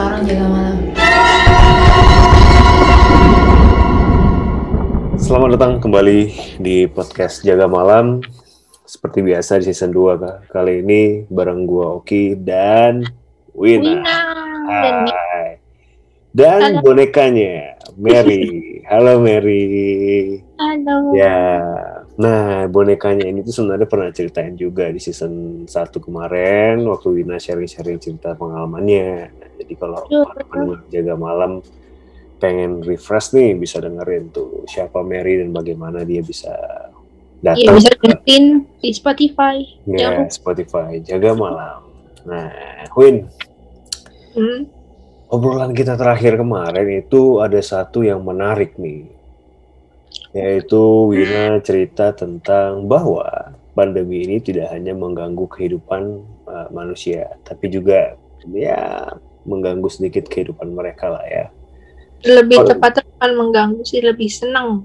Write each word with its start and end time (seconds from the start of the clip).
orang 0.00 0.22
jaga 0.24 0.46
malam. 0.48 0.76
Selamat 5.20 5.48
datang 5.54 5.72
kembali 5.78 6.20
di 6.58 6.88
podcast 6.88 7.44
Jaga 7.44 7.68
Malam. 7.68 8.24
Seperti 8.88 9.22
biasa 9.22 9.62
di 9.62 9.70
season 9.70 9.94
2 9.94 10.18
Kak. 10.18 10.36
Kali 10.50 10.82
ini 10.82 11.02
bareng 11.30 11.68
gua 11.68 12.00
Oki 12.00 12.34
dan 12.34 13.04
Wina. 13.54 14.02
Wina 14.02 14.16
Hai. 14.66 15.60
Dan 16.30 16.78
Halo. 16.78 16.82
bonekanya 16.82 17.78
Mary. 17.94 18.80
Halo 18.90 19.22
Mary. 19.22 19.62
Halo. 20.58 21.14
Ya. 21.14 21.38
Nah, 22.20 22.66
bonekanya 22.66 23.24
ini 23.24 23.46
tuh 23.46 23.62
sebenarnya 23.62 23.86
pernah 23.86 24.10
ceritain 24.10 24.52
juga 24.58 24.90
di 24.90 24.98
season 24.98 25.64
1 25.70 25.70
kemarin 26.02 26.82
waktu 26.88 27.22
Wina 27.22 27.38
sharing-sharing 27.38 28.02
cerita 28.02 28.34
pengalamannya. 28.34 29.39
Jadi 29.70 29.78
kalau 29.78 30.02
teman-teman 30.10 30.82
jaga 30.90 31.14
malam 31.14 31.52
pengen 32.42 32.82
refresh 32.82 33.30
nih 33.36 33.54
bisa 33.54 33.78
dengerin 33.78 34.34
tuh 34.34 34.66
siapa 34.66 34.98
Mary 35.06 35.38
dan 35.38 35.54
bagaimana 35.54 36.02
dia 36.02 36.24
bisa 36.26 36.50
Iya 37.40 37.70
datang 37.70 37.76
bisa 37.78 37.90
ke 37.94 37.96
dengerin 38.10 38.44
di 38.82 38.90
Spotify. 38.90 39.56
ya, 39.86 39.96
Jangan 40.10 40.26
Spotify 40.26 40.90
jaga 41.00 41.30
malam. 41.38 41.78
Nah, 42.26 42.50
Win, 42.98 43.30
Hmm. 44.30 44.66
obrolan 45.30 45.70
kita 45.70 45.94
terakhir 45.94 46.38
kemarin 46.38 47.02
itu 47.02 47.38
ada 47.38 47.58
satu 47.62 48.02
yang 48.02 48.26
menarik 48.26 48.74
nih. 48.74 49.06
Yaitu 50.34 50.78
Wina 51.10 51.58
cerita 51.62 52.10
tentang 52.14 52.86
bahwa 52.86 53.54
pandemi 53.74 54.22
ini 54.26 54.38
tidak 54.38 54.70
hanya 54.70 54.94
mengganggu 54.94 55.46
kehidupan 55.50 56.22
uh, 56.46 56.68
manusia, 56.70 57.34
tapi 57.42 57.70
juga 57.70 58.14
ya 58.50 59.10
mengganggu 59.44 59.88
sedikit 59.88 60.28
kehidupan 60.28 60.72
mereka 60.72 61.08
lah 61.12 61.24
ya. 61.26 61.44
Lebih 62.20 62.68
tepatnya 62.68 63.04
bukan 63.16 63.30
mengganggu 63.36 63.82
sih, 63.84 64.00
lebih 64.04 64.28
senang. 64.28 64.84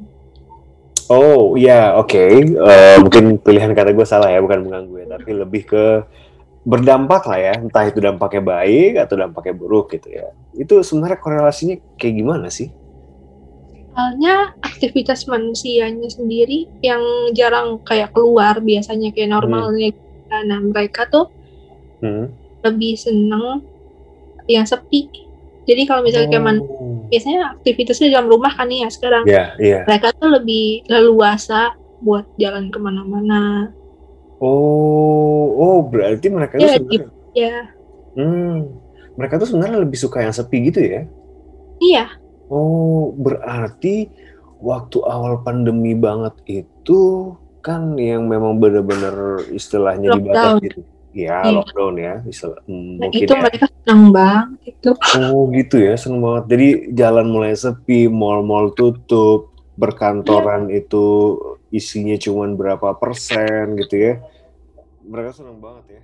Oh 1.06 1.54
ya 1.54 1.94
oke, 2.00 2.18
Eh, 2.18 2.98
mungkin 2.98 3.38
pilihan 3.38 3.76
kata 3.78 3.94
gue 3.94 4.08
salah 4.08 4.32
ya, 4.32 4.42
bukan 4.42 4.66
mengganggu 4.66 4.96
ya, 5.06 5.08
tapi 5.20 5.30
lebih 5.38 5.62
ke 5.70 5.84
berdampak 6.66 7.30
lah 7.30 7.38
ya, 7.38 7.54
entah 7.62 7.86
itu 7.86 8.02
dampaknya 8.02 8.42
baik 8.42 8.94
atau 8.98 9.16
dampaknya 9.22 9.54
buruk 9.54 9.94
gitu 9.94 10.10
ya. 10.10 10.34
Itu 10.58 10.82
sebenarnya 10.82 11.22
korelasinya 11.22 11.78
kayak 12.00 12.16
gimana 12.18 12.48
sih? 12.50 12.74
Soalnya 13.96 14.58
aktivitas 14.60 15.30
manusianya 15.30 16.10
sendiri 16.10 16.68
yang 16.82 17.00
jarang 17.38 17.80
kayak 17.86 18.12
keluar 18.12 18.60
biasanya 18.60 19.14
kayak 19.14 19.30
normalnya. 19.30 19.94
Nah 20.28 20.60
mereka 20.60 21.06
tuh 21.08 21.30
Hmm. 22.02 22.28
lebih 22.66 22.98
seneng 23.00 23.64
yang 24.48 24.66
sepi. 24.66 25.10
Jadi 25.66 25.82
kalau 25.84 26.06
misalnya 26.06 26.30
kayak 26.30 26.46
man- 26.46 26.62
Oh. 26.62 27.10
biasanya 27.10 27.58
aktivitasnya 27.58 28.10
di 28.10 28.14
dalam 28.14 28.30
rumah 28.30 28.54
kan 28.54 28.70
ya 28.70 28.86
sekarang. 28.88 29.26
Ya, 29.26 29.54
iya. 29.58 29.82
Mereka 29.84 30.14
tuh 30.16 30.30
lebih 30.32 30.86
leluasa 30.86 31.74
buat 32.00 32.30
jalan 32.38 32.70
ke 32.70 32.78
mana-mana. 32.78 33.74
Oh, 34.38 35.46
oh 35.56 35.78
berarti 35.82 36.28
mereka 36.28 36.60
tuh 36.60 36.68
Ya, 36.68 36.78
sebenarnya, 36.78 37.10
Ya, 37.36 37.56
hmm, 38.14 38.56
mereka 39.16 39.36
tuh 39.36 39.48
sebenarnya 39.50 39.82
lebih 39.82 39.98
suka 39.98 40.22
yang 40.22 40.32
sepi 40.32 40.70
gitu 40.70 40.80
ya? 40.80 41.02
iya. 41.78 42.06
Oh, 42.46 43.12
berarti 43.12 44.08
waktu 44.62 44.98
awal 45.02 45.42
pandemi 45.42 45.92
banget 45.92 46.32
itu 46.46 47.34
kan 47.60 47.98
yang 47.98 48.30
memang 48.30 48.56
benar-benar 48.56 49.42
istilahnya 49.50 50.14
Lockdown. 50.14 50.62
dibatasi. 50.62 50.95
Ya, 51.16 51.48
Iya. 51.48 51.56
lockdown 51.64 51.96
ya, 51.96 52.16
istilah 52.28 52.60
hmm, 52.68 52.76
Nah, 53.00 53.08
mungkin 53.08 53.24
itu 53.24 53.34
ya. 53.34 53.40
mereka 53.40 53.66
senang 53.72 54.04
banget 54.12 54.76
itu. 54.76 54.92
Oh, 55.16 55.48
gitu 55.56 55.76
ya, 55.80 55.94
seneng 55.96 56.20
banget. 56.20 56.44
Jadi 56.52 56.68
jalan 56.92 57.28
mulai 57.32 57.56
sepi, 57.56 58.12
mall-mall 58.12 58.76
tutup, 58.76 59.56
berkantoran 59.80 60.68
Iya. 60.68 60.84
itu 60.84 61.06
isinya 61.72 62.20
cuman 62.20 62.60
berapa 62.60 63.00
persen 63.00 63.80
gitu 63.80 63.96
ya. 63.96 64.14
Mereka 65.08 65.40
seneng 65.40 65.64
banget 65.64 66.00
ya. 66.00 66.02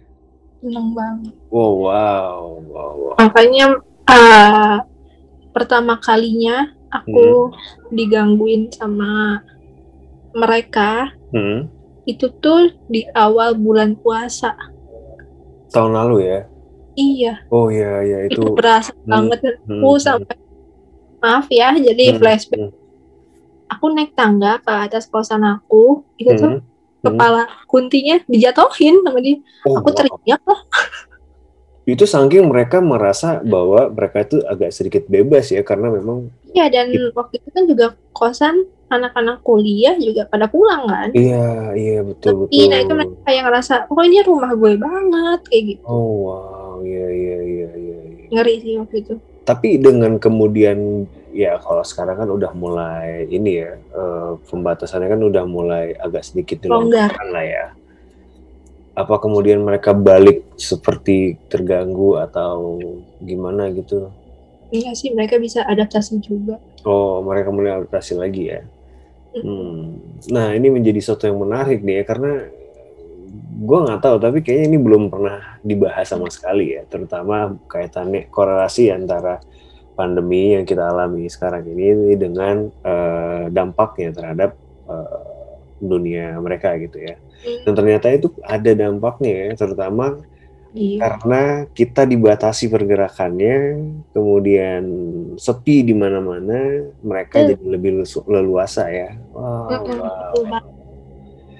Senang 0.64 0.96
banget. 0.96 1.36
Wow, 1.52 1.92
wow, 1.92 2.36
wow, 2.72 2.92
wow. 2.96 3.16
Makanya 3.20 3.84
eh, 4.08 4.78
pertama 5.52 6.00
kalinya 6.00 6.72
aku 6.88 7.52
digangguin 7.92 8.72
sama 8.72 9.44
mereka 10.32 11.12
Hmm, 11.32 11.68
itu 12.04 12.28
tuh 12.40 12.72
di 12.88 13.08
awal 13.12 13.56
bulan 13.56 13.96
puasa. 13.96 14.56
Tahun 15.72 15.92
lalu 15.96 16.16
ya. 16.28 16.40
Iya, 16.92 17.34
Oh 17.48 17.72
iya, 17.72 18.04
iya 18.04 18.18
itu, 18.28 18.44
itu. 18.44 18.52
berasa 18.52 18.92
hmm, 18.92 19.08
banget 19.08 19.40
hmm, 19.42 19.80
aku 19.80 19.90
hmm. 19.96 20.04
sampai 20.04 20.36
maaf 21.24 21.48
ya, 21.48 21.72
jadi 21.80 22.04
Hmm, 22.12 22.20
flashback. 22.20 22.60
hmm, 22.60 22.72
Aku 23.72 23.86
naik 23.96 24.12
tangga 24.20 24.60
ke 24.60 24.72
atas 24.72 25.08
kosan 25.08 25.48
aku, 25.48 26.04
itu 26.20 26.36
tuh 26.36 26.60
hmm, 26.60 26.60
hmm. 26.60 27.06
kepala 27.08 27.48
kuntinya 27.72 28.20
dijatuhin 28.28 29.00
sama 29.08 29.20
dia. 29.24 29.40
Oh, 29.64 29.80
Aku 29.80 29.90
wow. 29.96 29.98
teriak 29.98 30.44
lah. 30.44 30.62
Itu 31.82 32.06
saking 32.06 32.46
mereka 32.46 32.78
merasa 32.78 33.42
bahwa 33.42 33.90
mereka 33.90 34.22
itu 34.22 34.38
agak 34.46 34.70
sedikit 34.70 35.10
bebas 35.10 35.50
ya 35.50 35.66
karena 35.66 35.90
memang 35.90 36.30
Iya 36.54 36.70
dan 36.70 36.94
waktu 37.18 37.42
itu 37.42 37.50
kan 37.50 37.64
juga 37.66 37.86
kosan 38.14 38.70
anak-anak 38.92 39.40
kuliah 39.42 39.96
juga 39.96 40.28
pada 40.28 40.52
pulang 40.52 40.84
kan. 40.84 41.10
iya, 41.16 41.72
iya 41.72 42.00
betul 42.04 42.46
Sepi, 42.46 42.68
betul. 42.68 42.68
nah 42.68 42.78
itu 42.84 42.94
mereka 42.94 43.16
kayak 43.24 43.42
ngerasa, 43.48 43.74
oh 43.88 44.04
ini 44.04 44.20
rumah 44.28 44.52
gue 44.52 44.74
banget 44.76 45.40
kayak 45.48 45.64
gitu. 45.72 45.84
Oh 45.88 46.12
wow, 46.28 46.76
iya 46.84 47.08
iya 47.08 47.38
iya 47.40 47.70
iya. 47.72 48.00
iya. 48.04 48.28
Ngeri 48.36 48.56
sih 48.60 48.74
waktu 48.76 48.96
itu. 49.00 49.14
Tapi 49.42 49.70
dengan 49.82 50.20
kemudian 50.22 51.08
ya 51.32 51.56
kalau 51.64 51.82
sekarang 51.82 52.20
kan 52.20 52.30
udah 52.30 52.52
mulai 52.52 53.26
ini 53.32 53.64
ya 53.64 53.72
eh, 53.80 54.32
pembatasannya 54.52 55.08
kan 55.08 55.22
udah 55.24 55.44
mulai 55.48 55.96
agak 55.96 56.28
sedikit 56.28 56.62
Longgar. 56.68 57.10
dilonggarkan 57.10 57.28
lah 57.32 57.46
ya. 57.48 57.66
Apa 58.92 59.24
kemudian 59.24 59.64
mereka 59.64 59.96
balik 59.96 60.44
seperti 60.60 61.40
terganggu 61.48 62.20
atau 62.20 62.78
gimana 63.24 63.72
gitu? 63.72 64.12
Iya 64.72 64.96
sih 64.96 65.12
mereka 65.12 65.36
bisa 65.40 65.64
adaptasi 65.68 66.20
juga. 66.24 66.60
Oh 66.88 67.20
mereka 67.24 67.52
mulai 67.52 67.76
adaptasi 67.82 68.16
lagi 68.20 68.52
ya. 68.52 68.62
Hmm. 69.32 70.00
Nah 70.28 70.52
ini 70.56 70.68
menjadi 70.68 71.00
sesuatu 71.00 71.28
yang 71.28 71.40
menarik 71.40 71.80
nih 71.82 72.02
ya 72.02 72.04
karena 72.04 72.32
gue 73.62 73.80
nggak 73.88 74.02
tahu 74.02 74.18
tapi 74.18 74.38
kayaknya 74.44 74.66
ini 74.76 74.80
belum 74.82 75.04
pernah 75.08 75.62
dibahas 75.62 76.10
sama 76.10 76.28
sekali 76.34 76.76
ya 76.76 76.84
terutama 76.90 77.56
kaitannya 77.70 78.28
korelasi 78.28 78.92
antara 78.92 79.40
pandemi 79.94 80.58
yang 80.58 80.66
kita 80.66 80.90
alami 80.90 81.30
sekarang 81.30 81.64
ini 81.70 82.18
dengan 82.18 82.68
eh, 82.68 83.46
dampaknya 83.54 84.10
terhadap 84.12 84.58
eh, 84.90 85.24
dunia 85.78 86.42
mereka 86.42 86.74
gitu 86.82 86.98
ya 87.00 87.16
dan 87.66 87.74
ternyata 87.78 88.10
itu 88.10 88.34
ada 88.42 88.72
dampaknya 88.74 89.32
ya 89.32 89.50
terutama 89.58 90.20
Iya. 90.72 90.98
karena 91.04 91.42
kita 91.70 92.02
dibatasi 92.04 92.68
pergerakannya 92.68 93.56
kemudian 94.10 94.84
sepi 95.36 95.84
di 95.84 95.92
mana-mana 95.92 96.58
mereka 96.98 97.40
Hmm. 97.40 97.48
jadi 97.52 97.66
lebih 97.68 97.92
leluasa 98.24 98.88
ya 98.88 99.20
wow, 99.30 99.68
Mm-mm, 99.68 100.00
wow. 100.00 100.44
banget. 100.48 100.64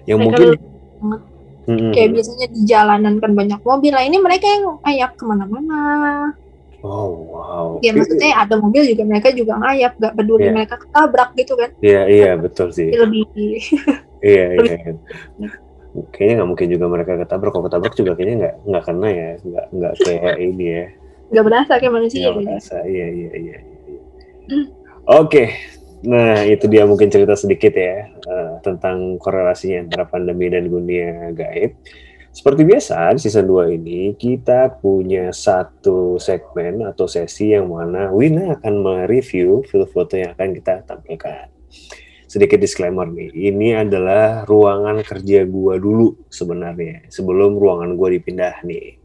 yang 0.02 0.20
Mereka 0.20 0.32
mungkin. 0.32 0.48
Mm-mm. 1.62 1.92
Kayak 1.92 2.10
biasanya 2.12 2.48
di 2.50 2.62
jalanan 2.64 3.14
kan 3.18 3.32
banyak 3.32 3.62
mobil. 3.62 3.92
Nah 3.92 4.02
ini 4.02 4.18
mereka 4.18 4.50
yang 4.50 4.82
ngayap 4.82 5.14
ke 5.14 5.24
mana-mana. 5.24 5.82
oh 6.82 7.08
wow 7.30 7.68
Ya 7.80 7.94
maksudnya 7.94 8.34
ada 8.34 8.58
mobil 8.58 8.82
juga 8.88 9.06
mereka 9.06 9.30
juga 9.30 9.60
ngayap. 9.60 9.94
Gak 9.96 10.16
peduli 10.16 10.48
Iya. 10.48 10.54
mereka 10.56 10.76
ketabrak 10.78 11.30
gitu 11.36 11.54
kan. 11.54 11.70
iya 11.80 12.02
iya 12.08 12.32
betul 12.34 12.74
sih 12.74 12.90
Lebih 12.90 13.28
iya 14.26 14.48
iya 14.58 14.58
lebih- 14.58 14.98
kayaknya 16.16 16.34
nggak 16.42 16.50
mungkin 16.50 16.68
juga 16.72 16.86
mereka 16.88 17.12
ketabrak 17.20 17.52
kalau 17.52 17.66
ketabrak 17.68 17.94
juga 18.00 18.12
kayaknya 18.16 18.36
nggak 18.40 18.56
nggak 18.64 18.84
kena 18.88 19.10
ya 19.12 19.30
nggak 19.44 19.66
nggak 19.76 19.94
kayak 20.00 20.36
ini 20.50 20.66
ya 20.68 20.86
gak 21.32 21.46
berasa 21.48 21.74
kayak 21.80 21.94
manusia. 21.96 22.20
Nggak 22.28 22.36
gitu. 22.36 22.48
merasa 22.48 22.78
iya 22.84 23.08
iya 23.08 23.32
iya, 23.32 23.34
iya. 23.40 23.58
Hmm. 24.52 24.66
oke 25.08 25.44
nah 26.02 26.42
itu 26.42 26.66
dia 26.66 26.84
mungkin 26.90 27.14
cerita 27.14 27.38
sedikit 27.38 27.78
ya 27.78 28.10
eh, 28.10 28.54
tentang 28.66 29.22
korelasinya 29.22 29.86
antara 29.86 30.10
pandemi 30.10 30.50
dan 30.50 30.66
dunia 30.66 31.30
gaib 31.36 31.78
seperti 32.32 32.64
biasa 32.64 33.12
di 33.12 33.20
season 33.28 33.44
2 33.44 33.76
ini 33.76 34.16
kita 34.16 34.80
punya 34.80 35.36
satu 35.36 36.16
segmen 36.16 36.80
atau 36.88 37.04
sesi 37.04 37.52
yang 37.52 37.68
mana 37.68 38.08
Wina 38.08 38.56
akan 38.56 38.74
mereview 38.80 39.68
foto-foto 39.68 40.16
yang 40.16 40.32
akan 40.40 40.56
kita 40.56 40.88
tampilkan 40.88 41.52
sedikit 42.32 42.64
disclaimer 42.64 43.12
nih 43.12 43.52
ini 43.52 43.76
adalah 43.76 44.48
ruangan 44.48 45.04
kerja 45.04 45.44
gua 45.44 45.76
dulu 45.76 46.16
sebenarnya 46.32 47.12
sebelum 47.12 47.60
ruangan 47.60 48.00
gua 48.00 48.16
dipindah 48.16 48.64
nih 48.64 48.96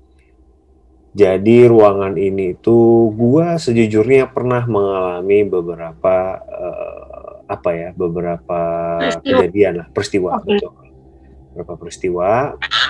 jadi 1.11 1.67
ruangan 1.67 2.15
ini 2.15 2.55
tuh 2.63 3.11
gua 3.11 3.59
sejujurnya 3.59 4.31
pernah 4.31 4.63
mengalami 4.71 5.43
beberapa 5.43 6.39
eh, 6.39 7.35
apa 7.51 7.71
ya 7.75 7.91
beberapa 7.99 8.61
Peristiwa. 9.03 9.27
kejadian 9.27 9.73
lah 9.83 9.87
peristiwa 9.91 10.29
Oke. 10.39 10.47
betul 10.47 10.73
beberapa 11.51 11.75
peristiwa 11.83 12.31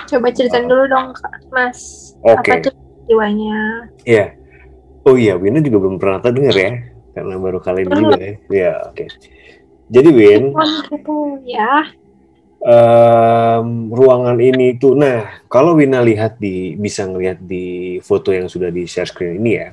Coba 0.07 0.27
ceritain 0.31 0.69
dulu 0.69 0.87
dong 0.87 1.11
Mas. 1.51 2.13
Oke. 2.23 2.47
Apa 2.47 2.71
peristiwanya? 2.71 3.91
Iya. 4.07 4.39
Oh 5.07 5.15
iya, 5.15 5.39
Wina 5.39 5.63
juga 5.63 5.87
belum 5.87 5.95
pernah 5.99 6.19
dengar 6.19 6.51
ya, 6.51 6.71
karena 7.15 7.35
baru 7.39 7.59
kali 7.63 7.87
ini 7.87 7.93
juga 7.95 8.15
ya. 8.19 8.33
Ya, 8.51 8.73
oke. 8.91 9.07
Jadi 9.87 10.09
Win, 10.11 10.51
ya. 11.47 11.87
um, 12.59 13.87
ruangan 13.87 14.35
ini 14.35 14.75
tuh, 14.75 14.99
nah 14.99 15.39
kalau 15.47 15.79
Wina 15.79 16.03
lihat 16.03 16.35
di, 16.35 16.75
bisa 16.75 17.07
ngelihat 17.07 17.39
di 17.39 17.95
foto 18.03 18.35
yang 18.35 18.51
sudah 18.51 18.67
di 18.67 18.83
share 18.83 19.07
screen 19.07 19.39
ini 19.39 19.51
ya, 19.55 19.71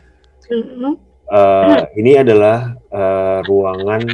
Mhm. 0.54 0.92
uh, 1.26 1.82
ini 1.98 2.14
adalah 2.14 2.78
uh, 2.94 3.42
ruangan 3.42 4.06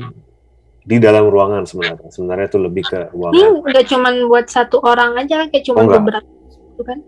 di 0.81 0.97
dalam 0.97 1.29
ruangan 1.29 1.69
sebenarnya. 1.69 2.09
Sebenarnya 2.09 2.47
itu 2.49 2.59
lebih 2.59 2.85
ke 2.89 3.01
Ini 3.05 3.13
ruangan. 3.13 3.51
nggak 3.69 3.85
cuman 3.93 4.15
buat 4.25 4.47
satu 4.49 4.81
orang 4.81 5.21
aja, 5.21 5.45
kayak 5.53 5.61
Oh, 5.61 5.67
cuma 5.69 5.81
nggak. 5.85 6.01
beberapa, 6.01 6.29
gitu 6.49 6.83
kan? 6.87 6.99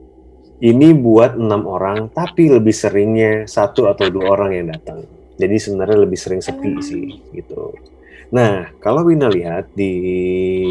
Ini 0.62 0.89
buat 0.94 1.35
enam 1.35 1.65
orang, 1.67 2.12
tapi 2.12 2.53
lebih 2.53 2.77
seringnya 2.77 3.49
satu 3.49 3.89
atau 3.89 4.06
dua 4.12 4.37
orang 4.37 4.50
yang 4.53 4.67
datang. 4.69 5.03
Jadi 5.41 5.56
sebenarnya 5.59 5.99
lebih 6.05 6.19
sering 6.21 6.44
sepi 6.44 6.71
sih, 6.85 7.19
gitu. 7.33 7.73
Nah, 8.32 8.73
kalau 8.81 9.05
Wina 9.05 9.29
lihat 9.29 9.76
di 9.76 9.93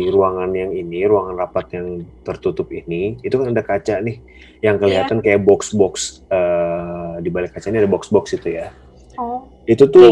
ruangan 0.10 0.50
yang 0.50 0.74
ini, 0.74 1.06
ruangan 1.06 1.38
rapat 1.38 1.78
yang 1.78 2.02
tertutup 2.26 2.66
ini, 2.74 3.22
itu 3.22 3.38
kan 3.38 3.54
ada 3.54 3.62
kaca 3.62 4.02
nih, 4.02 4.18
yang 4.66 4.82
kelihatan 4.82 5.22
kayak 5.22 5.46
box-box 5.46 6.26
eh, 6.26 7.22
di 7.22 7.30
balik 7.30 7.54
kaca 7.54 7.70
ini 7.70 7.86
ada 7.86 7.92
box-box 7.92 8.34
itu 8.42 8.58
ya. 8.58 8.74
Oh, 9.22 9.46
Itu 9.70 9.94
tuh 9.94 10.10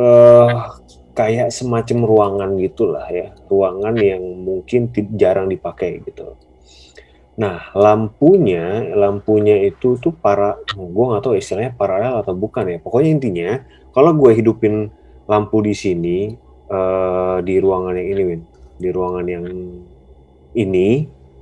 eh, 0.00 0.48
kayak 1.12 1.52
semacam 1.52 1.98
ruangan 2.08 2.50
gitulah 2.56 3.04
ya, 3.12 3.36
ruangan 3.52 3.92
yang 4.00 4.24
mungkin 4.40 4.88
jarang 5.12 5.52
dipakai 5.52 6.00
gitu. 6.08 6.40
Nah, 7.36 7.68
lampunya, 7.76 8.96
lampunya 8.96 9.60
itu 9.60 10.00
tuh 10.00 10.16
para, 10.16 10.56
gue 10.72 11.04
nggak 11.04 11.20
tahu 11.20 11.36
istilahnya 11.36 11.76
paralel 11.76 12.24
atau 12.24 12.32
bukan 12.32 12.64
ya. 12.64 12.78
Pokoknya 12.80 13.10
intinya, 13.12 13.50
kalau 13.92 14.16
gue 14.16 14.32
hidupin 14.32 14.88
lampu 15.28 15.60
di 15.60 15.76
sini 15.76 16.47
eh, 16.68 17.36
di 17.42 17.54
ruangan 17.58 17.94
yang 17.96 18.08
ini, 18.12 18.22
Win, 18.24 18.42
di 18.76 18.88
ruangan 18.92 19.26
yang 19.26 19.44
ini, 20.54 20.88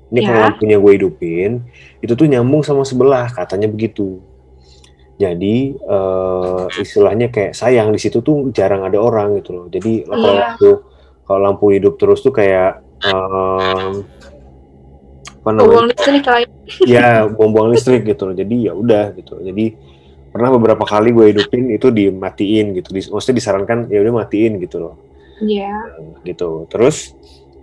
ini 0.07 0.21
kalau 0.23 0.39
Ya. 0.39 0.45
lampunya 0.51 0.77
gue 0.79 0.93
hidupin, 0.95 1.51
itu 1.99 2.13
tuh 2.15 2.27
nyambung 2.31 2.63
sama 2.63 2.87
sebelah, 2.87 3.27
katanya 3.31 3.67
begitu. 3.67 4.23
Jadi 5.17 5.73
eh, 5.73 6.65
istilahnya 6.77 7.33
kayak 7.33 7.57
sayang 7.57 7.89
di 7.89 7.97
situ 7.97 8.21
tuh 8.21 8.53
jarang 8.53 8.85
ada 8.85 9.01
orang 9.01 9.41
gitu 9.41 9.57
loh. 9.57 9.67
Jadi 9.73 10.05
kalau 10.05 10.21
Iya. 10.21 10.41
lampu 10.53 10.71
kalau 11.27 11.41
lampu 11.43 11.65
hidup 11.73 11.97
terus 11.97 12.21
tuh 12.21 12.31
kayak 12.31 12.85
em, 13.01 14.05
apa 15.41 15.51
namanya? 15.57 15.73
buang 15.73 15.89
listrik 15.89 16.25
ya 16.85 17.09
buang-buang 17.33 17.69
listrik 17.73 18.03
gitu 18.05 18.29
loh. 18.29 18.35
Jadi 18.37 18.69
ya 18.69 18.73
udah 18.77 19.17
gitu. 19.17 19.41
Jadi 19.41 19.73
pernah 20.29 20.53
beberapa 20.53 20.85
kali 20.85 21.17
gue 21.17 21.33
hidupin 21.33 21.73
itu 21.73 21.89
dimatiin 21.89 22.77
gitu. 22.77 22.89
Di, 22.93 23.01
maksudnya 23.09 23.37
disarankan 23.41 23.79
ya 23.89 24.05
udah 24.05 24.15
matiin 24.21 24.61
gitu 24.61 24.85
loh. 24.85 24.95
Iya. 25.43 25.75
Gitu. 26.25 26.65
Terus 26.73 27.13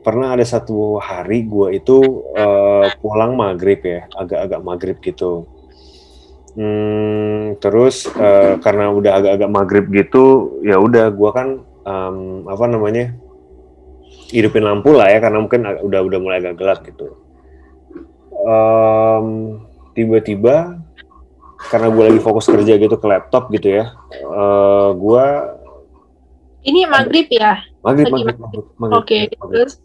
pernah 0.04 0.36
ada 0.36 0.44
satu 0.44 1.00
hari 1.00 1.48
gue 1.48 1.80
itu 1.80 2.28
eh, 2.36 2.92
pulang 3.00 3.40
maghrib 3.40 3.80
ya, 3.82 4.06
agak-agak 4.12 4.62
maghrib 4.62 4.98
gitu. 5.00 5.48
Hmm, 6.54 7.58
terus 7.58 8.06
eh, 8.14 8.62
karena 8.62 8.94
udah 8.94 9.12
agak-agak 9.18 9.50
maghrib 9.50 9.86
gitu, 9.90 10.60
ya 10.62 10.78
udah 10.78 11.10
gue 11.10 11.30
kan 11.34 11.48
em, 11.82 12.46
apa 12.46 12.66
namanya 12.70 13.16
hidupin 14.30 14.62
lampu 14.62 14.94
lah 14.94 15.10
ya 15.10 15.18
karena 15.18 15.42
mungkin 15.42 15.66
udah 15.66 16.00
udah 16.06 16.20
mulai 16.22 16.38
agak 16.44 16.62
gelap 16.62 16.80
gitu. 16.86 17.18
Em, 18.44 19.58
tiba-tiba 19.98 20.84
karena 21.74 21.88
gue 21.90 22.04
lagi 22.12 22.20
fokus 22.20 22.46
kerja 22.52 22.76
gitu 22.76 23.00
ke 23.00 23.08
laptop 23.08 23.48
gitu 23.50 23.72
ya, 23.72 23.96
eh 24.14 24.90
gue 24.94 25.26
Ini 26.64 26.88
maghrib 26.88 27.28
ya? 27.28 27.60
maghrib 27.84 28.08
maghrib 28.08 28.38
maghrib, 28.40 28.66
maghrib, 28.80 29.00
Oke, 29.00 29.20
maghrib. 29.36 29.52
terus 29.68 29.76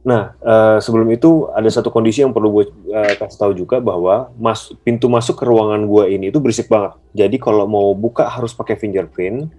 Nah, 0.00 0.32
eh, 0.40 0.78
sebelum 0.80 1.12
itu 1.12 1.52
ada 1.52 1.68
satu 1.68 1.92
kondisi 1.92 2.24
yang 2.24 2.32
perlu 2.32 2.48
gue 2.56 2.64
eh, 2.88 3.20
kasih 3.20 3.36
tahu 3.36 3.52
juga 3.52 3.84
bahwa 3.84 4.32
mas, 4.40 4.72
pintu 4.80 5.12
masuk 5.12 5.36
ke 5.36 5.44
ruangan 5.44 5.84
gue 5.84 6.16
ini 6.16 6.32
itu 6.32 6.40
berisik 6.40 6.72
banget. 6.72 6.96
Jadi 7.12 7.36
kalau 7.36 7.68
mau 7.68 7.92
buka 7.92 8.24
harus 8.24 8.56
pakai 8.56 8.80
fingerprint. 8.80 9.52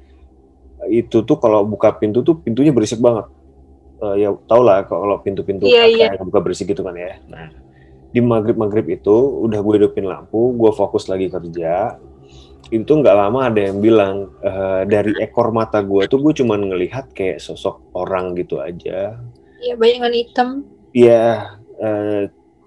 Itu 0.89 1.21
tuh 1.21 1.37
kalau 1.37 1.61
buka 1.61 1.93
pintu 1.93 2.25
tuh 2.25 2.41
pintunya 2.41 2.73
berisik 2.73 2.97
banget. 2.97 3.29
Eh, 4.01 4.25
ya 4.25 4.33
tau 4.49 4.65
lah 4.65 4.81
kalau 4.89 5.21
pintu-pintu 5.21 5.69
Iya, 5.69 5.85
kaca 5.85 5.93
iya. 5.93 6.07
yang 6.17 6.25
buka 6.25 6.41
berisik 6.41 6.73
gitu 6.73 6.81
kan 6.81 6.97
ya. 6.97 7.21
Nah, 7.29 7.53
di 8.09 8.19
maghrib-maghrib 8.19 8.97
itu 8.97 9.13
udah 9.45 9.61
gue 9.61 9.73
hidupin 9.77 10.09
lampu, 10.09 10.57
gue 10.57 10.71
fokus 10.73 11.05
lagi 11.05 11.29
kerja. 11.29 12.01
Itu 12.71 13.03
nggak 13.03 13.17
lama 13.19 13.51
ada 13.51 13.61
yang 13.67 13.83
bilang 13.83 14.31
eh, 14.39 14.87
dari 14.87 15.11
ekor 15.19 15.51
mata 15.51 15.83
gue 15.83 16.07
tuh 16.07 16.23
gue 16.23 16.33
cuman 16.39 16.71
ngelihat 16.71 17.11
kayak 17.11 17.43
sosok 17.43 17.91
orang 17.93 18.31
gitu 18.39 18.63
aja 18.63 19.19
ya 19.61 19.73
bayangan 19.77 20.11
hitam. 20.11 20.49
Iya, 20.91 21.55
eh, 21.77 22.21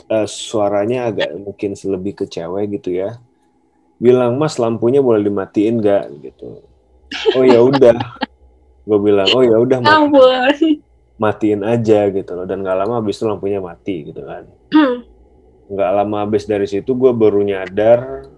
eh, 0.08 0.26
suaranya 0.30 1.10
agak 1.10 1.34
mungkin 1.36 1.74
lebih 1.74 2.24
ke 2.24 2.24
cewek 2.30 2.80
gitu 2.80 2.94
ya. 2.94 3.18
Bilang, 3.98 4.38
Mas 4.38 4.56
lampunya 4.56 5.02
boleh 5.02 5.20
dimatiin 5.20 5.82
nggak 5.82 6.04
gitu. 6.22 6.62
Oh 7.36 7.44
ya 7.44 7.60
udah, 7.60 7.94
gue 8.86 8.98
bilang, 9.02 9.28
oh 9.34 9.42
ya 9.44 9.56
udah 9.60 9.78
matiin 11.14 11.62
aja 11.62 12.10
gitu 12.10 12.32
loh. 12.32 12.46
Dan 12.46 12.62
nggak 12.64 12.78
lama 12.86 13.02
habis 13.02 13.18
itu 13.18 13.26
lampunya 13.28 13.58
mati 13.60 14.08
gitu 14.08 14.22
kan. 14.24 14.48
Nggak 15.68 15.90
lama 15.94 16.16
habis 16.26 16.46
dari 16.48 16.66
situ 16.66 16.94
gue 16.96 17.12
baru 17.12 17.44
nyadar, 17.44 18.30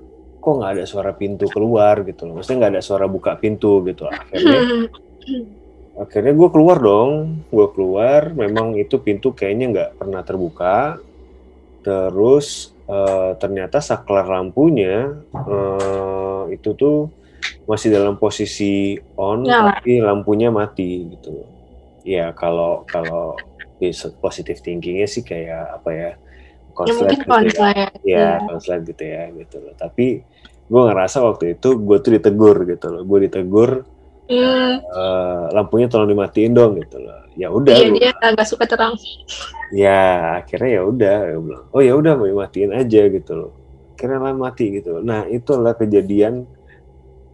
kok 0.46 0.62
nggak 0.62 0.72
ada 0.78 0.84
suara 0.86 1.10
pintu 1.10 1.50
keluar 1.50 2.06
gitu 2.06 2.30
loh. 2.30 2.38
Maksudnya 2.38 2.58
nggak 2.62 2.72
ada 2.78 2.82
suara 2.86 3.10
buka 3.10 3.34
pintu 3.34 3.82
gitu. 3.82 4.06
Akhirnya 4.06 4.62
akhirnya 5.96 6.36
gue 6.36 6.48
keluar 6.52 6.76
dong 6.76 7.40
gue 7.48 7.66
keluar 7.72 8.36
memang 8.36 8.76
itu 8.76 9.00
pintu 9.00 9.32
kayaknya 9.32 9.66
nggak 9.72 9.90
pernah 9.96 10.20
terbuka 10.20 11.00
terus 11.80 12.76
eh, 12.84 13.32
ternyata 13.40 13.80
saklar 13.80 14.28
lampunya 14.28 15.16
eh, 15.32 16.42
itu 16.52 16.76
tuh 16.76 17.08
masih 17.64 17.96
dalam 17.96 18.20
posisi 18.20 19.00
on 19.16 19.48
Nyala. 19.48 19.80
tapi 19.80 20.04
lampunya 20.04 20.52
mati 20.52 21.16
gitu 21.16 21.48
ya 22.04 22.30
kalau 22.36 22.84
kalau 22.84 23.34
positive 24.20 24.60
thinkingnya 24.60 25.08
sih 25.08 25.24
kayak 25.24 25.80
apa 25.80 25.90
ya 25.90 26.10
konslet 26.76 27.00
mungkin 27.00 27.18
gitu 27.18 27.24
ya 27.24 27.32
konslet. 27.32 27.92
ya 28.04 28.28
konslet 28.44 28.80
gitu 28.84 29.02
ya 29.08 29.22
gitu 29.32 29.56
loh 29.64 29.74
tapi 29.80 30.06
gue 30.66 30.82
ngerasa 30.82 31.18
waktu 31.24 31.56
itu 31.56 31.68
gue 31.80 31.96
tuh 32.04 32.12
ditegur 32.20 32.56
gitu 32.68 32.86
loh 32.92 33.02
gue 33.08 33.18
ditegur 33.24 33.70
Hmm, 34.26 34.82
eh, 34.82 35.44
lampunya 35.54 35.86
tolong 35.86 36.10
dimatiin 36.10 36.50
dong 36.50 36.82
gitu 36.82 36.98
loh. 36.98 37.30
Ya 37.38 37.46
udah, 37.46 37.78
iya 37.78 37.88
dia 37.94 38.10
agak 38.18 38.46
suka 38.50 38.66
terang. 38.66 38.98
ya 39.70 40.42
akhirnya 40.42 40.70
ya 40.78 40.82
udah, 40.82 41.16
bilang, 41.38 41.64
oh 41.70 41.82
ya 41.82 41.94
udah 41.94 42.18
mau 42.18 42.26
matiin 42.42 42.74
aja 42.74 43.06
gitu 43.06 43.32
loh. 43.38 43.52
Akhirnya 43.94 44.18
lah 44.18 44.34
mati 44.34 44.82
gitu. 44.82 44.98
Nah 44.98 45.30
itu 45.30 45.54
adalah 45.54 45.78
kejadian 45.78 46.42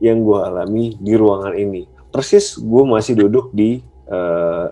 yang 0.05 0.21
gue 0.21 0.37
alami 0.37 0.93
di 1.01 1.17
ruangan 1.17 1.57
ini. 1.57 1.89
Persis 2.13 2.61
gue 2.61 2.85
masih 2.85 3.25
duduk 3.25 3.57
di 3.57 3.81
eh, 4.13 4.67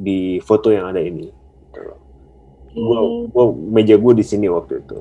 di 0.00 0.40
foto 0.40 0.72
yang 0.72 0.96
ada 0.96 1.04
ini. 1.04 1.28
Gua, 2.74 2.98
Hmm. 2.98 3.30
gua 3.30 3.44
meja 3.54 3.94
gue 3.94 4.12
di 4.12 4.22
sini 4.22 4.46
waktu 4.46 4.82
itu. 4.82 4.98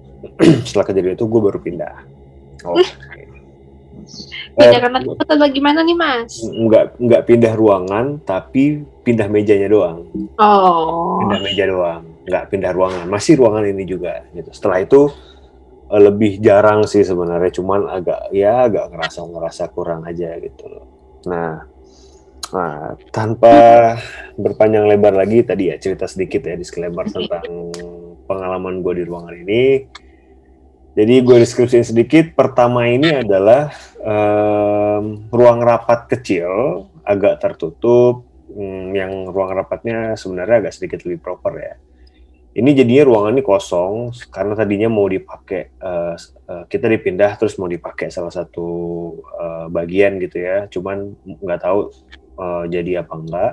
Setelah 0.66 0.86
kejadian 0.86 1.14
itu 1.14 1.26
gue 1.26 1.40
baru 1.42 1.58
pindah. 1.58 1.94
Oh, 2.62 2.76
Pindah 4.50 4.74
Eh, 4.74 4.80
karena 4.80 4.98
takut 4.98 5.22
atau 5.22 5.48
gimana 5.48 5.80
nih 5.80 5.94
mas? 5.94 6.42
nggak 6.42 6.98
nggak 6.98 7.22
pindah 7.24 7.54
ruangan 7.54 8.18
tapi 8.20 8.82
pindah 9.00 9.28
mejanya 9.28 9.68
doang 9.68 10.08
Oh. 10.36 11.22
pindah 11.22 11.40
meja 11.40 11.64
doang 11.64 12.02
nggak 12.20 12.44
pindah 12.48 12.72
ruangan 12.72 13.06
masih 13.06 13.38
ruangan 13.38 13.64
ini 13.64 13.86
juga 13.86 14.24
gitu 14.32 14.50
setelah 14.50 14.82
itu 14.82 15.08
eh, 15.86 16.00
lebih 16.00 16.36
jarang 16.38 16.82
sih 16.84 17.00
sebenarnya 17.00 17.54
cuman 17.54 17.86
agak 17.88 18.20
ya 18.30 18.66
agak 18.66 18.90
ngerasa 18.90 19.20
ngerasa 19.22 19.62
kurang 19.70 20.02
aja 20.02 20.34
gitu 20.36 20.64
loh 20.66 20.84
nah 21.22 21.64
nah, 22.52 22.94
tanpa 23.14 23.54
berpanjang 24.38 24.86
lebar 24.90 25.14
lagi 25.14 25.42
tadi 25.42 25.70
ya 25.70 25.76
cerita 25.78 26.06
sedikit 26.06 26.44
ya 26.46 26.54
disclaimer 26.58 27.06
tentang 27.08 27.74
pengalaman 28.26 28.84
gue 28.84 29.02
di 29.02 29.04
ruangan 29.06 29.34
ini 29.34 29.64
jadi 30.90 31.22
gue 31.22 31.36
deskripsiin 31.46 31.86
sedikit 31.86 32.34
pertama 32.34 32.90
ini 32.90 33.22
adalah 33.22 33.70
em, 34.02 35.30
ruang 35.30 35.62
rapat 35.62 36.10
kecil 36.10 36.50
agak 37.06 37.38
tertutup 37.38 38.26
hmm, 38.50 38.90
yang 38.92 39.12
ruang 39.30 39.54
rapatnya 39.54 40.18
sebenarnya 40.18 40.66
agak 40.66 40.74
sedikit 40.74 41.06
lebih 41.06 41.22
proper 41.22 41.54
ya. 41.56 41.74
Ini 42.50 42.74
jadinya 42.74 43.06
ruangan 43.06 43.38
ini 43.38 43.46
kosong 43.46 44.10
karena 44.34 44.58
tadinya 44.58 44.90
mau 44.90 45.06
dipakai 45.06 45.70
eh, 45.70 46.16
eh, 46.50 46.64
kita 46.66 46.90
dipindah 46.90 47.38
terus 47.38 47.54
mau 47.62 47.70
dipakai 47.70 48.10
salah 48.10 48.34
satu 48.34 48.68
eh, 49.38 49.66
bagian 49.70 50.18
gitu 50.18 50.42
ya. 50.42 50.66
Cuman 50.66 51.14
nggak 51.22 51.60
tahu 51.62 51.94
eh, 52.40 52.64
jadi 52.72 53.04
apa 53.04 53.14
enggak. 53.20 53.52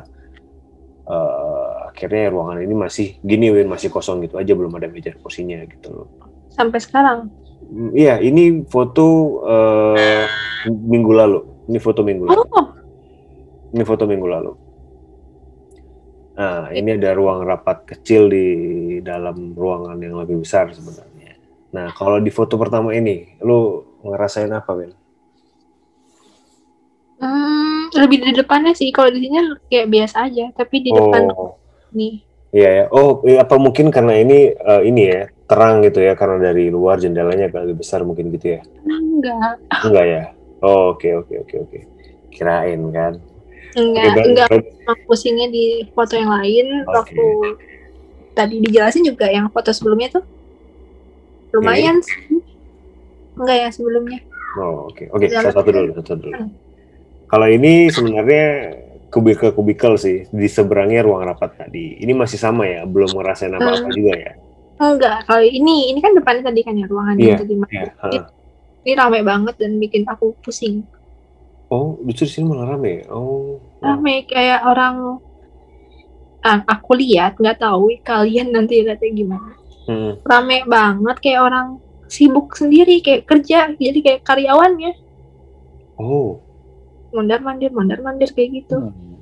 Eh, 1.07 1.73
akhirnya 1.91 2.31
ruangan 2.31 2.59
ini 2.63 2.75
masih 2.75 3.07
gini 3.23 3.47
Win 3.51 3.71
masih 3.71 3.87
kosong 3.87 4.23
gitu 4.27 4.35
aja 4.35 4.51
belum 4.55 4.75
ada 4.75 4.87
meja 4.91 5.11
kursinya 5.19 5.63
gitu 5.67 5.91
loh. 5.91 6.07
Sampai 6.51 6.79
sekarang. 6.79 7.31
Mm, 7.67 7.91
Iya, 7.95 8.15
ini 8.23 8.63
foto 8.67 9.39
eh, 9.47 10.25
minggu 10.67 11.11
lalu. 11.11 11.39
Ini 11.67 11.79
foto 11.83 12.01
minggu 12.03 12.23
lalu. 12.27 12.39
Oh, 12.39 12.65
Ini 13.75 13.83
foto 13.83 14.03
minggu 14.07 14.27
lalu. 14.27 14.51
Nah, 16.37 16.69
ini 16.69 16.93
ada 16.93 17.17
ruang 17.17 17.41
rapat 17.49 17.97
kecil 17.97 18.29
di 18.29 18.47
dalam 19.01 19.57
ruangan 19.57 19.97
yang 19.97 20.21
lebih 20.21 20.45
besar 20.45 20.69
sebenarnya. 20.69 21.33
Nah, 21.73 21.89
kalau 21.97 22.21
di 22.21 22.29
foto 22.29 22.61
pertama 22.61 22.93
ini, 22.93 23.25
lu 23.41 23.81
ngerasain 24.05 24.53
apa, 24.53 24.71
Ben? 24.77 24.93
hmm, 27.17 27.76
lebih 27.95 28.17
di 28.23 28.31
depannya 28.35 28.73
sih. 28.75 28.89
Kalau 28.91 29.07
di 29.13 29.23
sini 29.23 29.37
kayak 29.71 29.87
biasa 29.87 30.15
aja, 30.27 30.45
tapi 30.55 30.75
di 30.83 30.91
depan 30.91 31.31
Oh, 31.31 31.55
nih. 31.95 32.23
iya 32.51 32.69
ya. 32.73 32.85
Oh, 32.91 33.21
iya, 33.23 33.43
apa 33.47 33.55
mungkin 33.55 33.87
karena 33.93 34.17
ini 34.19 34.51
eh, 34.51 34.81
ini 34.83 35.01
ya 35.07 35.21
terang 35.47 35.79
gitu 35.85 36.03
ya, 36.03 36.13
karena 36.19 36.51
dari 36.51 36.67
luar 36.67 36.99
jendelanya 36.99 37.47
agak 37.47 37.67
lebih 37.67 37.77
besar 37.83 38.03
mungkin 38.03 38.27
gitu 38.35 38.59
ya? 38.59 38.61
Enggak, 38.83 39.59
Enggak 39.87 40.05
ya? 40.05 40.23
Oh, 40.59 40.91
oke 40.97 41.07
oke 41.23 41.33
oke 41.47 41.55
oke. 41.63 41.79
Kirain 42.33 42.81
kan. 42.91 43.13
enggak, 43.77 44.25
enggak. 44.25 44.47
pusingnya 45.05 45.53
di 45.53 45.85
foto 45.93 46.17
yang 46.17 46.33
lain. 46.33 46.81
Oke. 46.89 47.13
Waktu 47.13 47.25
tadi 48.33 48.55
dijelasin 48.61 49.05
juga 49.05 49.29
yang 49.29 49.49
foto 49.53 49.69
sebelumnya 49.69 50.17
tuh 50.17 50.25
lumayan 51.53 52.01
sih. 52.01 52.41
Enggak 53.37 53.57
yang 53.69 53.73
sebelumnya. 53.73 54.19
Oh, 54.57 54.89
oke. 54.89 55.05
Oke, 55.13 55.29
Jalan. 55.29 55.53
satu 55.53 55.69
dulu, 55.69 55.91
satu 56.01 56.13
dulu. 56.17 56.33
Hmm. 56.33 56.49
Kalau 57.27 57.47
ini 57.47 57.87
sebenarnya 57.87 58.45
kubikel-kubikel 59.07 59.95
sih 59.95 60.27
di 60.27 60.47
seberangnya 60.47 61.03
ruang 61.03 61.23
rapat 61.23 61.55
tadi. 61.57 61.99
Ini 61.99 62.11
masih 62.11 62.35
sama 62.35 62.67
ya, 62.67 62.83
belum 62.83 63.11
ngerasain 63.13 63.51
apa-apa 63.51 63.87
Hmm. 63.87 63.95
juga 63.95 64.13
ya. 64.15 64.33
Enggak, 64.77 65.25
kalau 65.25 65.41
ini 65.41 65.89
ini 65.89 65.99
kan 65.99 66.13
depannya 66.13 66.43
tadi 66.45 66.61
kan 66.61 66.77
ya 66.77 66.85
ruangan 66.85 67.17
yang 67.17 67.33
tadi 67.35 67.53
Iya. 67.73 67.89
ha. 67.97 68.29
ini 68.85 68.93
rame 68.93 69.19
banget 69.19 69.55
dan 69.57 69.75
bikin 69.75 70.05
aku 70.05 70.37
pusing. 70.39 70.85
Oh, 71.67 71.99
justru 72.05 72.23
di 72.23 72.31
sini 72.31 72.45
malah 72.47 72.71
rame. 72.71 73.03
ya? 73.03 73.11
Oh. 73.11 73.59
Rame 73.81 74.23
kayak 74.23 74.63
orang 74.63 75.19
ah, 76.39 76.63
aku 76.63 76.95
lihat 76.95 77.35
nggak 77.35 77.59
tahu 77.59 77.91
kalian 77.99 78.53
nanti 78.53 78.79
lihatnya 78.79 79.11
gimana. 79.11 79.51
Hmm. 79.83 80.15
Rame 80.21 80.63
banget 80.63 81.17
kayak 81.19 81.41
orang 81.41 81.67
sibuk 82.07 82.55
sendiri 82.55 83.03
kayak 83.03 83.27
kerja 83.27 83.73
jadi 83.73 83.99
kayak 83.99 84.21
karyawannya 84.23 84.95
Oh. 85.97 86.39
Mondar 87.17 87.41
mandir 87.41 87.73
mondar 87.73 87.99
mandir 88.05 88.29
kayak 88.37 88.49
gitu. 88.61 88.93
Hmm. 88.93 89.17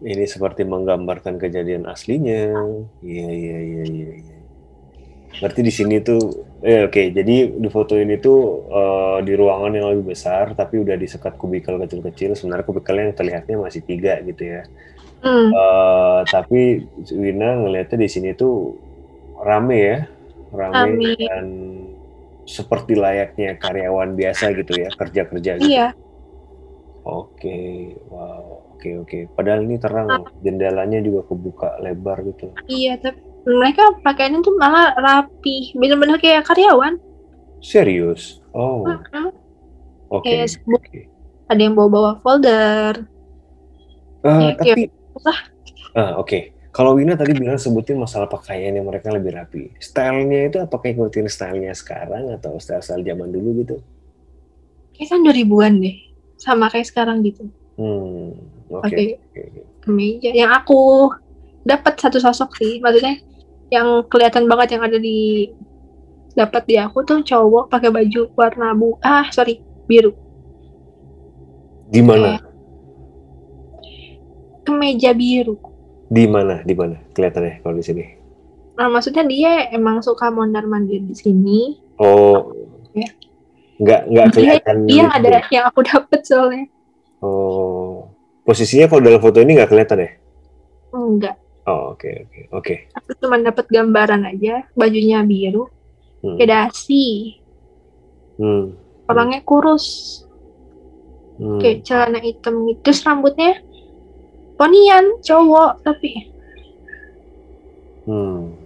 Ini 0.00 0.24
seperti 0.30 0.62
menggambarkan 0.64 1.36
kejadian 1.36 1.84
aslinya. 1.90 2.54
Iya, 3.04 3.28
iya, 3.28 3.58
iya, 3.58 3.84
iya. 3.84 4.10
iya. 4.16 4.38
Berarti 5.42 5.60
di 5.60 5.72
sini 5.74 6.00
tuh, 6.00 6.46
eh, 6.64 6.88
oke. 6.88 7.02
Jadi 7.12 7.58
di 7.60 7.68
foto 7.68 7.98
ini 7.98 8.16
tuh 8.16 8.64
eh, 8.70 9.18
di 9.26 9.32
ruangan 9.36 9.74
yang 9.76 9.86
lebih 9.92 10.16
besar, 10.16 10.56
tapi 10.56 10.80
udah 10.80 10.96
disekat 10.96 11.36
kubikel 11.36 11.76
kecil-kecil. 11.82 12.32
Sebenarnya 12.32 12.64
kubikelnya 12.64 13.12
yang 13.12 13.16
terlihatnya 13.18 13.56
masih 13.60 13.82
tiga 13.84 14.22
gitu 14.24 14.40
ya. 14.46 14.62
Hmm, 15.20 15.52
Eh, 15.52 16.20
tapi 16.32 16.88
Wina 17.12 17.60
ngelihatnya 17.60 17.98
di 18.00 18.08
sini 18.08 18.32
tuh 18.32 18.72
rame 19.36 19.76
ya, 19.76 19.98
rame, 20.48 20.96
Rame. 20.96 21.12
dan 21.28 21.46
seperti 22.48 22.96
layaknya 22.96 23.60
karyawan 23.60 24.16
biasa 24.16 24.50
gitu 24.56 24.80
ya, 24.80 24.88
kerja-kerja 24.90 25.60
gitu. 25.60 25.70
iya, 25.70 25.92
Oke, 27.00 27.96
wow, 28.12 28.76
oke 28.76 28.88
oke. 29.04 29.18
Padahal 29.32 29.64
ini 29.64 29.80
terang, 29.80 30.08
loh. 30.08 30.28
jendelanya 30.44 31.00
juga 31.00 31.24
kebuka 31.24 31.80
lebar 31.80 32.20
gitu. 32.28 32.52
iya 32.68 33.00
tapi 33.00 33.24
mereka 33.48 33.96
pakaiannya 34.04 34.44
tuh 34.44 34.54
malah 34.60 34.92
rapi, 35.00 35.72
bener-bener 35.72 36.20
kayak 36.20 36.44
karyawan. 36.44 37.00
Serius? 37.64 38.44
Oh, 38.52 38.84
Mm-mm. 38.84 39.32
oke. 40.12 40.28
Sibuk. 40.44 40.80
oke. 40.80 41.00
Ada 41.48 41.60
yang 41.60 41.74
bawa-bawa 41.76 42.20
folder. 42.20 43.08
Eh, 44.20 44.36
Iya, 44.36 44.52
tapi, 44.60 44.82
ah 45.96 46.20
oke. 46.20 46.52
Kalau 46.70 46.94
Wina 46.94 47.18
tadi 47.18 47.34
bilang 47.34 47.58
sebutin 47.58 47.98
masalah 47.98 48.30
pakaian 48.30 48.70
yang 48.70 48.86
mereka 48.86 49.10
lebih 49.10 49.34
rapi. 49.34 49.74
Stylenya 49.82 50.46
itu 50.46 50.58
apakah 50.62 50.94
ikutin 50.94 51.26
stylenya 51.26 51.74
sekarang 51.74 52.30
atau 52.30 52.54
style-style 52.62 53.02
zaman 53.02 53.34
dulu 53.34 53.58
gitu? 53.58 53.76
Kayak 54.94 55.08
kan 55.10 55.20
2000-an 55.26 55.74
deh. 55.82 55.96
Sama 56.40 56.66
kayak 56.66 56.88
sekarang 56.88 57.20
gitu. 57.20 57.44
Hmm, 57.76 58.32
oke. 58.72 58.88
Oke. 58.88 59.44
kemeja. 59.80 60.32
Yang 60.32 60.52
aku 60.56 60.80
dapat 61.62 61.96
satu 61.96 62.16
sosok 62.16 62.56
sih. 62.56 62.80
Maksudnya 62.80 63.20
yang 63.68 64.02
kelihatan 64.08 64.44
banget 64.44 64.74
yang 64.74 64.82
ada 64.82 64.96
di 64.96 65.46
dapat 66.32 66.62
di 66.64 66.74
aku 66.74 67.02
tuh 67.02 67.20
cowok 67.20 67.68
pakai 67.68 67.90
baju 67.90 68.30
warna 68.34 68.70
bu 68.72 68.94
ah 69.00 69.26
sorry 69.28 69.58
biru 69.84 70.14
Di 71.86 72.00
mana? 72.00 72.38
kemeja 74.62 75.10
biru 75.10 75.58
Di 76.06 76.26
mana? 76.26 76.62
Di 76.62 76.74
mana? 76.74 76.98
Kelihatannya 77.10 77.62
kalau 77.62 77.76
di 77.76 77.84
sini. 77.84 78.04
nah 78.74 78.88
maksudnya 78.88 79.22
dia 79.22 79.68
emang 79.70 80.00
suka 80.00 80.32
mondar 80.32 80.64
mandir 80.64 81.04
di 81.04 81.12
sini 81.12 81.76
Oh, 82.00 82.56
Ya. 82.90 83.06
Nggak 83.80 84.00
nggak 84.06 84.26
kelihatan. 84.30 84.76
iya 84.84 85.04
gitu 85.06 85.16
ada 85.16 85.28
ya? 85.30 85.40
yang 85.50 85.64
aku 85.66 85.80
dapet 85.90 86.20
soalnya 86.22 86.66
Oh, 87.20 88.08
posisinya 88.42 88.86
kalau 88.86 89.02
dalam 89.02 89.20
foto 89.20 89.38
ini 89.38 89.52
nggak 89.54 89.68
kelihatan 89.68 89.98
ya? 89.98 90.10
enggak 90.90 91.36
Oh, 91.62 91.92
oke 91.92 92.08
oke 92.26 92.40
oke. 92.50 92.74
aku 92.90 93.10
cuma 93.16 93.36
dapet 93.36 93.68
gambaran 93.68 94.24
aja 94.26 94.68
bajunya 94.72 95.20
biru 95.22 95.68
Hmm. 96.20 96.36
kayak 96.36 96.48
dasi 96.68 97.36
Hmm. 98.36 98.76
orangnya 99.04 99.40
kurus 99.40 100.20
Hmm. 101.36 101.56
kayak 101.56 101.80
celana 101.82 102.20
hitam 102.20 102.64
gitu 102.66 102.80
terus 102.82 103.00
rambutnya 103.00 103.56
ponian 104.54 105.16
cowok 105.20 105.80
tapi 105.80 106.28
Hmm. 108.02 108.56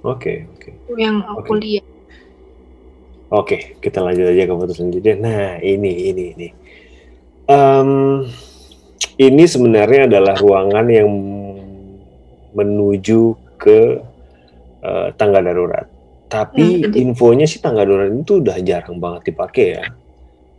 Oke 0.00 0.46
oke. 0.48 0.70
yang 0.94 1.20
aku 1.20 1.50
Oke. 1.50 1.60
lihat 1.60 1.84
Oke, 3.26 3.74
kita 3.82 3.98
lanjut 4.06 4.30
aja 4.30 4.46
ke 4.46 4.54
foto 4.54 4.70
selanjutnya. 4.70 5.14
Nah, 5.18 5.48
ini, 5.58 6.14
ini, 6.14 6.24
ini. 6.38 6.48
Em, 7.46 7.90
ini 9.18 9.44
sebenarnya 9.46 10.06
adalah 10.06 10.38
ruangan 10.38 10.86
yang 10.86 11.10
menuju 12.52 13.20
ke 13.58 13.80
eh, 14.80 15.08
tangga 15.18 15.42
darurat. 15.42 15.86
Tapi 16.26 16.86
Hmm, 16.86 16.94
infonya 16.94 17.46
sih 17.46 17.58
tangga 17.58 17.82
darurat 17.82 18.10
itu 18.14 18.38
udah 18.42 18.56
jarang 18.62 18.98
banget 18.98 19.34
dipakai 19.34 19.66
ya. 19.74 19.84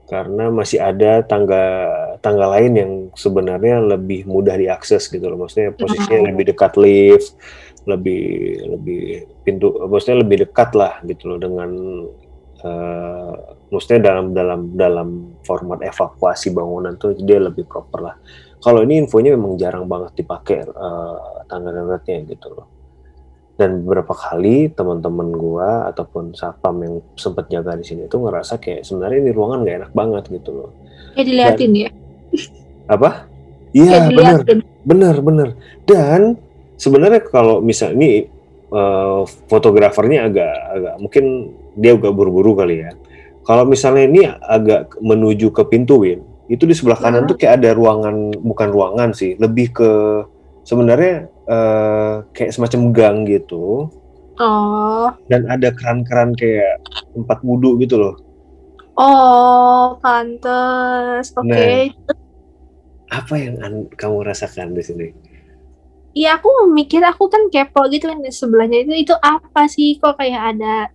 Karena 0.08 0.48
masih 0.48 0.80
ada 0.80 1.20
tangga 1.24 1.64
tangga 2.20 2.48
lain 2.56 2.72
yang 2.76 2.92
sebenarnya 3.16 3.84
lebih 3.84 4.24
mudah 4.24 4.56
diakses 4.56 5.08
gitu 5.08 5.28
loh. 5.28 5.40
Maksudnya 5.40 5.72
posisinya 5.76 6.20
Oh. 6.24 6.28
lebih 6.32 6.44
dekat 6.52 6.74
lift, 6.80 7.36
lebih 7.84 8.24
lebih 8.76 9.02
pintu, 9.44 9.72
maksudnya 9.88 10.24
lebih 10.24 10.48
dekat 10.48 10.76
lah 10.76 11.00
gitu 11.04 11.32
loh 11.32 11.40
dengan 11.40 11.72
eh, 12.64 13.34
maksudnya 13.70 14.00
dalam 14.12 14.26
dalam 14.34 14.62
dalam 14.74 15.10
format 15.44 15.84
evakuasi 15.84 16.54
bangunan 16.56 16.96
tuh 16.96 17.14
dia 17.18 17.38
lebih 17.42 17.68
proper 17.68 18.00
lah. 18.02 18.16
Kalau 18.58 18.82
ini 18.82 19.06
infonya 19.06 19.38
memang 19.38 19.54
jarang 19.60 19.86
banget 19.86 20.24
dipakai 20.24 20.66
eh, 20.66 21.18
tangga 21.46 21.70
daruratnya 21.74 22.26
gitu 22.26 22.48
loh. 22.54 22.68
Dan 23.58 23.82
beberapa 23.82 24.14
kali 24.14 24.70
teman-teman 24.70 25.34
gua 25.34 25.90
ataupun 25.90 26.38
satpam 26.38 26.78
yang 26.86 26.96
sempat 27.18 27.50
jaga 27.50 27.74
di 27.74 27.86
sini 27.86 28.06
tuh 28.06 28.30
ngerasa 28.30 28.62
kayak 28.62 28.86
sebenarnya 28.86 29.18
ini 29.26 29.32
ruangan 29.34 29.66
nggak 29.66 29.78
enak 29.82 29.92
banget 29.98 30.24
gitu 30.30 30.52
loh. 30.54 30.72
kayak 31.18 31.34
diliatin 31.34 31.72
ya 31.74 31.90
Apa? 32.94 33.26
Iya 33.74 34.14
benar, 34.14 34.46
diliatin 34.46 34.60
benar, 34.88 35.16
benar. 35.20 35.50
Dan 35.84 36.38
sebenarnya 36.80 37.22
kalau 37.28 37.60
misal 37.60 37.98
ini 37.98 38.37
eh, 38.70 39.22
fotografernya 39.48 40.28
agak 40.28 40.56
agak 40.76 40.94
mungkin 41.00 41.26
dia 41.76 41.94
agak 41.96 42.14
buru-buru 42.14 42.58
kali 42.58 42.84
ya. 42.84 42.92
Kalau 43.48 43.64
misalnya 43.64 44.04
ini 44.12 44.22
agak 44.28 45.00
menuju 45.00 45.56
ke 45.56 45.64
pintu 45.72 46.04
Win, 46.04 46.20
itu 46.52 46.68
di 46.68 46.76
sebelah 46.76 47.00
kanan 47.00 47.24
tuh 47.26 47.40
kayak 47.40 47.64
ada 47.64 47.72
ruangan 47.72 48.36
bukan 48.44 48.70
ruangan 48.72 49.10
sih, 49.16 49.40
lebih 49.40 49.72
ke 49.72 49.92
sebenarnya 50.64 51.32
eh, 51.48 52.16
kayak 52.36 52.52
semacam 52.52 52.82
gang 52.92 53.18
gitu 53.24 53.88
oh 54.38 55.08
dan 55.32 55.48
ada 55.48 55.72
keran-keran 55.72 56.36
kayak 56.36 56.84
tempat 57.16 57.40
wudhu 57.42 57.80
gitu 57.80 57.96
loh. 57.98 58.16
oh 59.00 59.96
pantes 60.04 61.32
oke 61.34 61.48
Nah. 61.48 61.88
Apa 63.08 63.40
yang 63.40 63.56
an- 63.64 63.88
kamu 63.96 64.28
rasakan 64.28 64.76
di 64.76 64.84
sini? 64.84 65.08
Iya 66.18 66.42
aku 66.42 66.50
mikir 66.74 67.02
aku 67.06 67.30
kan 67.30 67.46
kepo 67.54 67.86
gitu 67.94 68.10
kan 68.10 68.18
di 68.26 68.34
sebelahnya 68.34 68.82
itu 68.82 68.94
itu 69.06 69.14
apa 69.22 69.70
sih 69.70 70.02
kok 70.02 70.18
kayak 70.18 70.58
ada 70.58 70.90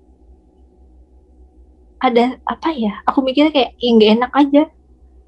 ada 2.03 2.25
apa 2.43 2.75
ya? 2.75 2.99
Aku 3.07 3.23
mikirnya 3.23 3.55
kayak 3.55 3.71
ya 3.79 4.19
enak 4.19 4.33
aja. 4.35 4.63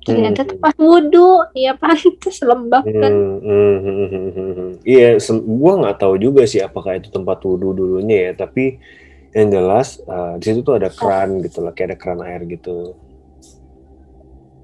Ternyata 0.04 0.42
Hmm. 0.42 0.50
tempat 0.50 0.74
wudhu, 0.82 1.46
ya 1.64 1.78
pantas 1.78 2.42
lembab 2.42 2.82
kan. 2.82 3.12
Hmm, 3.14 3.38
hmm, 3.40 3.76
hmm, 3.78 4.06
hmm, 4.10 4.28
hmm, 4.34 4.52
hmm. 4.58 4.70
Iya, 4.82 5.16
nggak 5.16 5.96
tahu 6.02 6.14
juga 6.18 6.42
sih 6.44 6.60
apakah 6.60 6.98
itu 6.98 7.08
tempat 7.14 7.38
wudhu 7.46 7.70
dulunya 7.72 8.28
ya, 8.28 8.32
tapi 8.34 8.82
yang 9.34 9.48
jelas 9.50 9.98
uh, 10.06 10.38
di 10.38 10.44
situ 10.46 10.60
tuh 10.62 10.78
ada 10.78 10.90
keran 10.90 11.42
gitu 11.42 11.58
lah 11.62 11.74
kayak 11.74 11.94
ada 11.94 11.96
keran 11.98 12.20
air 12.22 12.46
gitu 12.46 12.94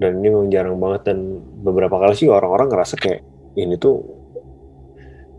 dan 0.00 0.16
ini 0.22 0.32
memang 0.32 0.48
jarang 0.48 0.78
banget 0.78 1.12
dan 1.12 1.18
beberapa 1.60 1.98
kali 2.00 2.14
sih 2.16 2.30
orang-orang 2.30 2.70
ngerasa 2.72 2.94
kayak 2.96 3.20
ini 3.58 3.76
tuh 3.76 4.00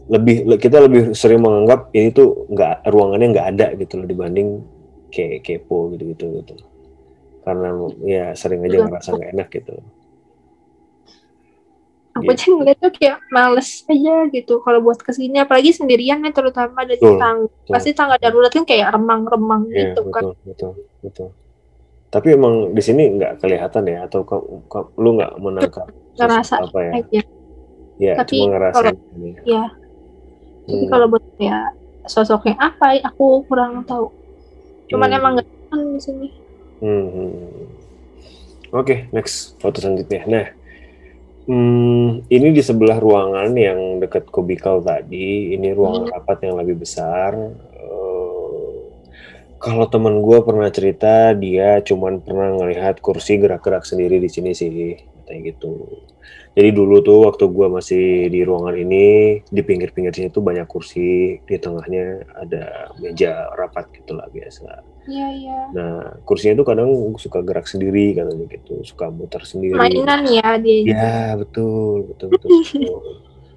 lebih 0.10 0.58
kita 0.58 0.82
lebih 0.82 1.14
sering 1.14 1.44
menganggap 1.44 1.94
ini 1.94 2.10
tuh 2.10 2.48
nggak 2.50 2.88
ruangannya 2.90 3.28
nggak 3.38 3.48
ada 3.58 3.68
gitu 3.78 4.02
loh 4.02 4.08
dibanding 4.10 4.64
kayak 5.14 5.46
kepo 5.46 5.92
gitu 5.94 6.16
gitu. 6.16 6.26
Gitu 6.42 6.56
karena 7.42 7.70
ya 8.06 8.26
sering 8.38 8.62
aja 8.66 8.86
ngerasa 8.86 9.10
nggak 9.18 9.32
enak 9.34 9.50
gitu. 9.50 9.74
Aku 12.12 12.28
gitu. 12.28 12.34
aja 12.36 12.46
ngeliat 12.52 12.78
tuh 12.78 12.92
kayak 12.92 13.18
males 13.32 13.70
aja 13.88 14.16
gitu 14.30 14.54
kalau 14.62 14.80
buat 14.84 15.00
ke 15.00 15.16
sini 15.16 15.42
apalagi 15.42 15.72
sendirian 15.72 16.20
nih 16.22 16.36
terutama 16.36 16.84
dari 16.84 17.00
tangga 17.00 17.48
pasti 17.72 17.96
tangga 17.96 18.20
darurat 18.20 18.52
kan 18.52 18.68
kayak 18.68 18.92
remang-remang 18.92 19.72
ya, 19.72 19.96
gitu 19.96 20.02
betul, 20.06 20.12
kan. 20.12 20.24
betul 20.44 20.72
betul 21.00 21.30
tapi 22.12 22.36
emang 22.36 22.76
di 22.76 22.84
sini 22.84 23.16
nggak 23.16 23.40
kelihatan 23.40 23.84
ya 23.88 24.04
atau 24.12 24.28
ke, 24.28 24.36
ke, 24.68 24.80
lu 25.00 25.16
nggak 25.16 25.34
menangkap 25.40 25.88
ngerasa 26.20 26.56
apa 26.60 26.80
ya? 26.84 26.92
aja. 27.00 27.22
ya 27.96 28.14
tapi 28.20 28.44
cuma 28.44 28.60
ngerasa 28.60 28.76
kalau, 28.76 28.94
ya, 29.48 29.64
ya. 30.68 30.76
Hmm. 30.78 30.90
kalau 30.90 31.06
buat 31.10 31.24
ya 31.38 31.60
sosoknya 32.06 32.58
apa 32.58 32.98
aku 33.06 33.46
kurang 33.46 33.86
tahu 33.86 34.10
cuman 34.90 35.08
hmm. 35.10 35.18
emang 35.18 35.32
nggak 35.40 35.48
di 35.72 36.02
sini 36.02 36.28
hmm. 36.84 36.90
hmm, 36.90 37.10
hmm. 37.14 37.66
oke 38.74 38.86
okay, 38.86 38.98
next 39.16 39.56
foto 39.62 39.80
selanjutnya 39.80 40.24
nah 40.28 40.48
Hmm, 41.42 42.22
ini 42.30 42.54
di 42.54 42.62
sebelah 42.62 43.02
ruangan 43.02 43.50
yang 43.58 43.98
dekat 43.98 44.30
kubikal 44.30 44.78
tadi. 44.78 45.58
Ini 45.58 45.74
ruangan 45.74 46.06
hmm. 46.06 46.14
rapat 46.14 46.38
yang 46.46 46.56
lebih 46.62 46.86
besar. 46.86 47.34
Uh, 47.76 48.94
kalau 49.58 49.90
teman 49.90 50.22
gue 50.22 50.38
pernah 50.46 50.70
cerita, 50.70 51.34
dia 51.34 51.82
cuman 51.82 52.22
pernah 52.22 52.62
ngelihat 52.62 53.02
kursi 53.02 53.42
gerak-gerak 53.42 53.84
sendiri 53.90 54.22
di 54.22 54.30
sini 54.30 54.54
sih, 54.54 54.96
kayak 55.26 55.58
gitu. 55.58 56.06
Jadi 56.52 56.70
dulu 56.76 57.00
tuh 57.00 57.32
waktu 57.32 57.48
gue 57.48 57.68
masih 57.72 58.06
di 58.28 58.44
ruangan 58.44 58.76
ini, 58.76 59.40
di 59.48 59.62
pinggir-pinggir 59.64 60.12
sini 60.12 60.28
tuh 60.28 60.44
banyak 60.44 60.68
kursi, 60.68 61.40
di 61.40 61.56
tengahnya 61.56 62.28
ada 62.36 62.92
meja 63.00 63.48
rapat 63.56 63.88
gitulah 63.96 64.28
biasa. 64.28 64.68
Iya, 65.08 65.28
iya. 65.32 65.60
Nah, 65.72 66.20
kursinya 66.28 66.60
tuh 66.60 66.68
kadang 66.68 66.92
suka 67.16 67.40
gerak 67.40 67.72
sendiri 67.72 68.12
katanya 68.12 68.52
gitu, 68.52 68.84
suka 68.84 69.08
muter 69.08 69.48
sendiri. 69.48 69.80
Mainan 69.80 70.28
ya 70.28 70.60
dia. 70.60 70.92
Ya, 70.92 71.40
betul, 71.40 72.12
betul, 72.12 72.28
betul. 72.36 72.50
betul. 72.52 73.00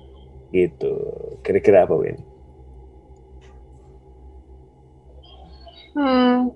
gitu. 0.55 0.95
Kira-kira 1.43 1.91
apa, 1.91 1.99
Win? 1.99 2.23
Hmm. 5.99 6.55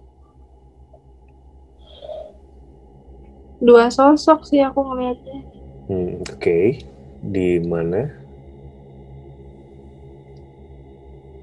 Dua 3.58 3.90
sosok 3.90 4.46
sih 4.46 4.62
aku 4.62 4.86
ngeliatnya. 4.86 5.57
Hmm, 5.88 6.20
Oke, 6.20 6.36
okay. 6.36 6.64
di 7.24 7.64
mana? 7.64 8.12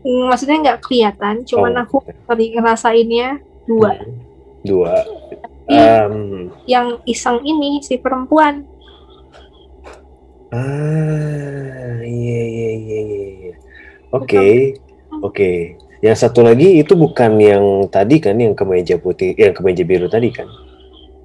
Hmm, 0.05 0.29
maksudnya 0.29 0.57
nggak 0.61 0.81
kelihatan, 0.85 1.41
cuman 1.49 1.73
oh. 1.73 1.81
aku 1.81 1.97
tadi 2.29 2.53
ngerasainnya 2.53 3.41
dua. 3.65 3.97
Hmm, 3.97 4.13
dua. 4.61 4.93
um, 5.65 6.53
yang 6.69 7.01
iseng 7.09 7.41
ini 7.41 7.81
si 7.81 7.97
perempuan. 7.97 8.69
Ah, 10.53 12.05
iya 12.05 12.41
iya 12.45 12.69
iya 12.77 12.99
iya. 13.09 13.53
Oke, 14.13 14.77
oke. 15.25 15.81
Yang 16.05 16.17
satu 16.21 16.45
lagi 16.45 16.85
itu 16.85 16.93
bukan 16.93 17.41
yang 17.41 17.89
tadi 17.89 18.21
kan, 18.21 18.37
yang 18.37 18.53
kemeja 18.53 19.01
putih, 19.01 19.33
yang 19.33 19.57
kemeja 19.57 19.81
biru 19.81 20.05
tadi 20.05 20.29
kan? 20.29 20.45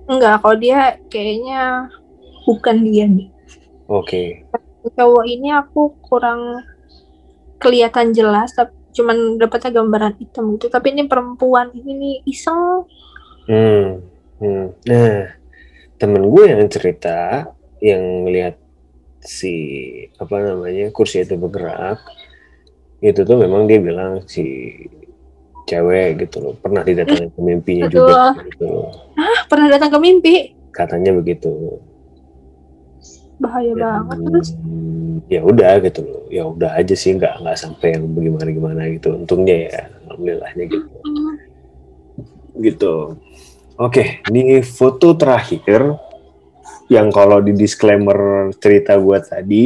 Enggak, 0.08 0.40
kalau 0.40 0.56
dia 0.56 0.96
kayaknya 1.12 1.92
bukan 2.44 2.76
dia 2.84 3.04
nih. 3.06 3.28
Oke. 3.90 4.44
Okay. 4.46 4.90
Cowok 4.96 5.24
ini 5.28 5.52
aku 5.52 5.96
kurang 6.00 6.64
kelihatan 7.60 8.16
jelas, 8.16 8.56
tapi 8.56 8.72
cuman 8.90 9.38
dapatnya 9.38 9.70
gambaran 9.80 10.14
hitam 10.18 10.56
gitu. 10.56 10.66
Tapi 10.70 10.96
ini 10.96 11.02
perempuan 11.06 11.70
ini 11.74 11.92
nih 11.94 12.16
iseng. 12.26 12.86
Hmm. 13.46 14.02
hmm. 14.40 14.66
Nah, 14.86 15.36
temen 16.00 16.22
gue 16.30 16.44
yang 16.48 16.64
cerita 16.70 17.50
yang 17.80 18.28
lihat 18.28 18.56
si 19.20 19.52
apa 20.16 20.40
namanya 20.40 20.88
kursi 20.96 21.20
itu 21.20 21.36
bergerak 21.36 22.00
itu 23.04 23.20
tuh 23.20 23.36
memang 23.36 23.68
dia 23.68 23.80
bilang 23.80 24.24
si 24.24 24.76
cewek 25.68 26.24
gitu 26.24 26.40
loh 26.40 26.54
pernah 26.56 26.80
didatangi 26.80 27.28
ke 27.32 27.40
mimpinya 27.40 27.86
Aduh. 27.88 27.96
juga 28.00 28.20
gitu 28.48 28.64
loh. 28.64 28.88
Ah, 29.16 29.44
pernah 29.44 29.68
datang 29.72 29.92
ke 29.92 29.98
mimpi? 30.00 30.34
Katanya 30.72 31.12
begitu 31.16 31.80
bahaya 33.40 33.72
ya, 33.72 33.76
banget 33.80 34.18
terus? 34.28 34.48
ya 35.30 35.40
udah 35.40 35.72
gitu 35.80 36.00
loh. 36.04 36.22
Ya 36.28 36.42
udah 36.44 36.70
aja 36.76 36.94
sih 36.94 37.16
nggak 37.16 37.40
nggak 37.40 37.56
sampai 37.56 37.96
yang 37.96 38.04
bagaimana 38.12 38.48
gimana 38.52 38.82
gitu. 38.92 39.16
Untungnya 39.16 39.56
ya 39.56 39.80
alhamdulillahnya 40.06 40.64
gitu. 40.68 40.96
Hmm. 41.00 41.34
gitu. 42.60 42.94
Oke 43.80 44.20
ini 44.28 44.60
foto 44.60 45.16
terakhir 45.16 45.96
yang 46.92 47.08
kalau 47.14 47.40
di 47.40 47.56
disclaimer 47.56 48.50
cerita 48.58 48.98
gue 48.98 49.18
tadi 49.22 49.64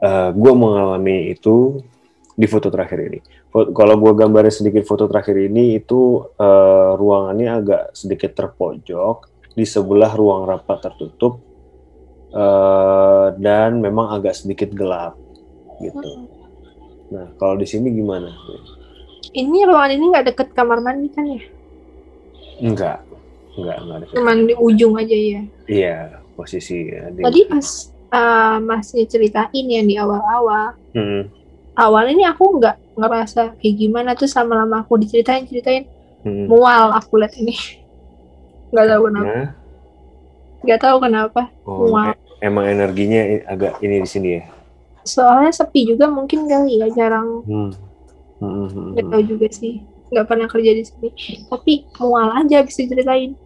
uh, 0.00 0.06
eh, 0.06 0.30
gue 0.32 0.52
mengalami 0.54 1.34
itu 1.34 1.82
di 2.32 2.46
foto 2.48 2.72
terakhir 2.72 3.10
ini. 3.12 3.20
Kalau 3.50 3.98
gue 3.98 4.12
gambarin 4.14 4.54
sedikit 4.54 4.86
foto 4.86 5.10
terakhir 5.10 5.34
ini 5.34 5.82
itu 5.82 6.22
uh, 6.38 6.94
ruangannya 6.94 7.48
agak 7.50 7.82
sedikit 7.92 8.32
terpojok. 8.32 9.28
Di 9.50 9.66
sebelah 9.66 10.14
ruang 10.14 10.46
rapat 10.46 10.78
tertutup 10.86 11.49
uh, 12.34 13.34
dan 13.38 13.78
memang 13.82 14.10
agak 14.14 14.34
sedikit 14.38 14.70
gelap 14.74 15.18
gitu. 15.82 15.98
Hmm. 15.98 16.26
Nah 17.10 17.26
kalau 17.36 17.58
di 17.58 17.66
sini 17.66 17.90
gimana? 17.90 18.30
Ini 19.30 19.58
ruangan 19.66 19.90
ini 19.94 20.04
nggak 20.10 20.26
deket 20.34 20.48
kamar 20.54 20.82
mandi 20.82 21.08
kan 21.10 21.26
ya? 21.26 21.42
Enggak, 22.60 22.98
enggak 23.54 23.76
enggak 23.82 23.98
deket. 24.06 24.14
Cuman 24.18 24.36
di 24.46 24.54
ujung 24.58 24.94
aja 24.98 25.16
ya? 25.16 25.42
Iya 25.70 25.96
posisi. 26.34 26.88
Ya, 26.88 27.10
Tadi 27.10 27.40
pas 27.46 27.66
uh, 28.14 28.58
masih 28.62 29.04
ceritain 29.06 29.66
ya 29.66 29.82
di 29.84 29.94
awal-awal. 29.98 30.74
Hmm. 30.96 31.30
Awal 31.78 32.12
ini 32.12 32.26
aku 32.26 32.58
nggak 32.58 32.98
ngerasa 32.98 33.56
kayak 33.56 33.76
gimana 33.78 34.10
tuh 34.18 34.28
sama 34.28 34.58
lama 34.58 34.84
aku 34.84 35.00
diceritain 35.00 35.46
ceritain 35.46 35.86
hmm. 36.26 36.50
mual 36.50 36.92
aku 36.94 37.20
lihat 37.20 37.34
ini. 37.38 37.54
Nggak 38.70 38.86
tahu 38.86 39.02
kenapa. 39.10 39.26
Nah 39.26 39.59
Gak 40.64 40.80
tahu 40.84 40.96
kenapa. 41.00 41.48
Oh, 41.64 41.88
wow. 41.92 42.12
emang 42.40 42.64
energinya 42.68 43.44
agak 43.48 43.80
ini 43.84 44.04
di 44.04 44.08
sini 44.08 44.28
ya. 44.40 44.42
Soalnya 45.04 45.52
sepi 45.52 45.88
juga 45.88 46.08
mungkin 46.08 46.44
kali 46.48 46.80
ya 46.80 46.88
jarang. 46.92 47.44
Hmm. 47.44 47.70
Hmm, 48.40 48.52
hmm, 48.52 48.68
hmm. 48.68 48.88
Gak 48.96 49.06
tahu 49.08 49.22
juga 49.24 49.46
sih. 49.52 49.84
Gak 50.12 50.26
pernah 50.28 50.48
kerja 50.48 50.70
di 50.72 50.84
sini. 50.84 51.08
Tapi 51.48 51.72
mual 52.00 52.28
aja 52.36 52.64
bisa 52.64 52.84
ceritain. 52.84 53.36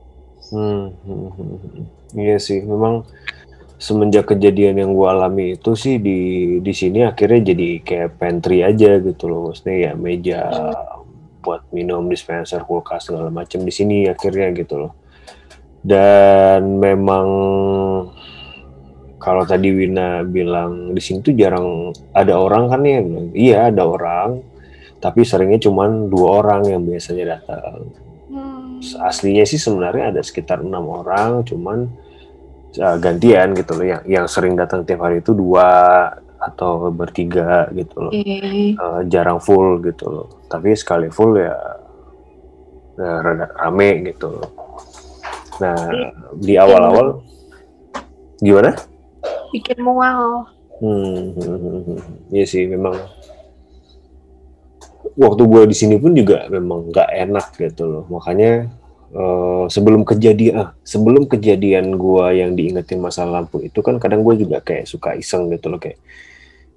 Hmm, 0.51 0.95
hmm, 1.07 1.29
hmm, 1.35 1.57
hmm. 1.59 1.85
Iya 2.15 2.37
sih, 2.39 2.63
memang 2.63 3.03
semenjak 3.85 4.31
kejadian 4.33 4.81
yang 4.81 4.91
gue 4.95 5.09
alami 5.09 5.47
itu 5.59 5.75
sih 5.75 5.99
di 5.99 6.19
di 6.63 6.73
sini 6.73 7.03
akhirnya 7.05 7.53
jadi 7.53 7.69
kayak 7.83 8.11
pantry 8.17 8.63
aja 8.63 9.03
gitu 9.03 9.27
loh 9.29 9.51
maksudnya 9.51 9.91
ya 9.91 9.93
meja 9.99 10.41
hmm. 10.47 11.43
buat 11.43 11.69
minum 11.75 12.07
dispenser 12.09 12.63
kulkas 12.65 13.11
segala 13.11 13.29
macam 13.29 13.61
di 13.67 13.69
sini 13.75 14.09
akhirnya 14.09 14.55
gitu 14.57 14.89
loh 14.89 14.93
dan 15.85 16.81
memang 16.81 17.29
kalau 19.21 19.45
tadi 19.45 19.69
Wina 19.69 20.25
bilang 20.25 20.97
di 20.97 21.01
sini 21.01 21.21
tuh 21.21 21.37
jarang 21.37 21.93
ada 22.17 22.41
orang 22.41 22.73
kan 22.73 22.81
ya? 22.89 23.05
Iya 23.37 23.59
ada 23.69 23.85
orang. 23.85 24.41
Tapi 24.97 25.21
seringnya 25.21 25.61
cuma 25.61 25.85
dua 25.89 26.41
orang 26.41 26.65
yang 26.65 26.83
biasanya 26.89 27.37
datang. 27.37 27.93
Hmm. 28.35 28.83
aslinya 29.05 29.47
sih 29.47 29.61
sebenarnya 29.61 30.11
ada 30.11 30.21
sekitar 30.27 30.59
enam 30.59 30.91
orang 30.91 31.47
cuman 31.47 31.87
uh, 32.81 32.97
gantian 32.97 33.53
gitu 33.53 33.77
loh. 33.77 33.85
Yang 33.85 34.03
yang 34.09 34.27
sering 34.29 34.57
datang 34.57 34.89
tiap 34.89 35.05
hari 35.05 35.21
itu 35.21 35.37
dua 35.37 35.69
atau 36.41 36.89
bertiga 36.89 37.69
gitu 37.77 38.09
loh. 38.09 38.13
Okay. 38.13 38.73
uh, 38.81 39.05
jarang 39.05 39.37
full 39.37 39.85
gitu 39.85 40.09
loh. 40.09 40.29
Tapi 40.49 40.73
sekali 40.73 41.13
full 41.13 41.37
ya, 41.37 41.57
ya 42.97 43.13
rada 43.21 43.53
rame 43.53 44.09
gitu 44.09 44.33
loh 44.33 44.64
Nah, 45.63 45.79
di 46.39 46.55
awal-awal 46.59 47.23
gimana? 48.43 48.75
Bikin 49.55 49.79
mual. 49.83 50.51
Hmm, 50.83 51.31
hmm, 51.35 51.99
iya 52.35 52.45
sih 52.47 52.67
memang. 52.67 52.99
Waktu 55.15 55.43
gue 55.47 55.63
di 55.71 55.77
sini 55.79 55.95
pun 56.01 56.11
juga 56.17 56.51
memang 56.51 56.91
nggak 56.91 57.11
enak 57.29 57.47
gitu 57.55 57.87
loh. 57.87 58.05
Makanya 58.11 58.67
uh, 59.15 59.65
sebelum 59.71 60.03
kejadian, 60.03 60.55
ah, 60.59 60.71
sebelum 60.83 61.31
kejadian 61.31 61.95
gue 61.95 62.27
yang 62.35 62.59
diingetin 62.59 62.99
masalah 62.99 63.43
lampu 63.43 63.63
itu 63.63 63.79
kan 63.79 64.03
kadang 64.03 64.27
gue 64.27 64.35
juga 64.43 64.59
kayak 64.59 64.91
suka 64.91 65.15
iseng 65.15 65.49
gitu 65.55 65.71
loh 65.71 65.79
kayak 65.79 66.03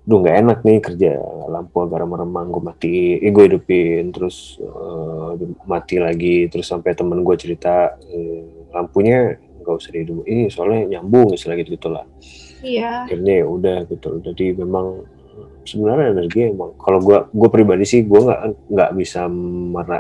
duh 0.08 0.24
nggak 0.24 0.38
enak 0.40 0.60
nih 0.64 0.80
kerja 0.80 1.12
lampu 1.52 1.84
agak 1.84 2.00
remang-remang 2.00 2.48
gue 2.48 2.64
mati 2.64 2.96
eh, 3.20 3.28
gue 3.28 3.44
hidupin 3.44 4.08
terus 4.16 4.56
uh, 4.64 5.36
mati 5.68 6.00
lagi 6.00 6.48
terus 6.48 6.64
sampai 6.64 6.96
temen 6.96 7.28
gue 7.28 7.36
cerita 7.36 7.92
uh, 7.92 8.57
lampunya 8.74 9.38
nggak 9.62 9.76
usah 9.76 9.92
dihidup 9.92 10.24
ini 10.24 10.48
soalnya 10.48 10.98
nyambung 10.98 11.36
istilah 11.36 11.60
gitu 11.60 11.76
gitulah 11.76 12.06
iya 12.64 13.04
akhirnya 13.04 13.44
ya 13.44 13.46
udah 13.46 13.78
gitu 13.92 14.10
jadi 14.24 14.46
memang 14.64 15.04
sebenarnya 15.68 16.16
energi 16.16 16.48
emang 16.48 16.72
kalau 16.80 17.04
gue 17.04 17.18
gue 17.30 17.50
pribadi 17.52 17.84
sih 17.84 18.02
gue 18.08 18.16
nggak 18.24 18.72
nggak 18.72 18.90
bisa 18.96 19.28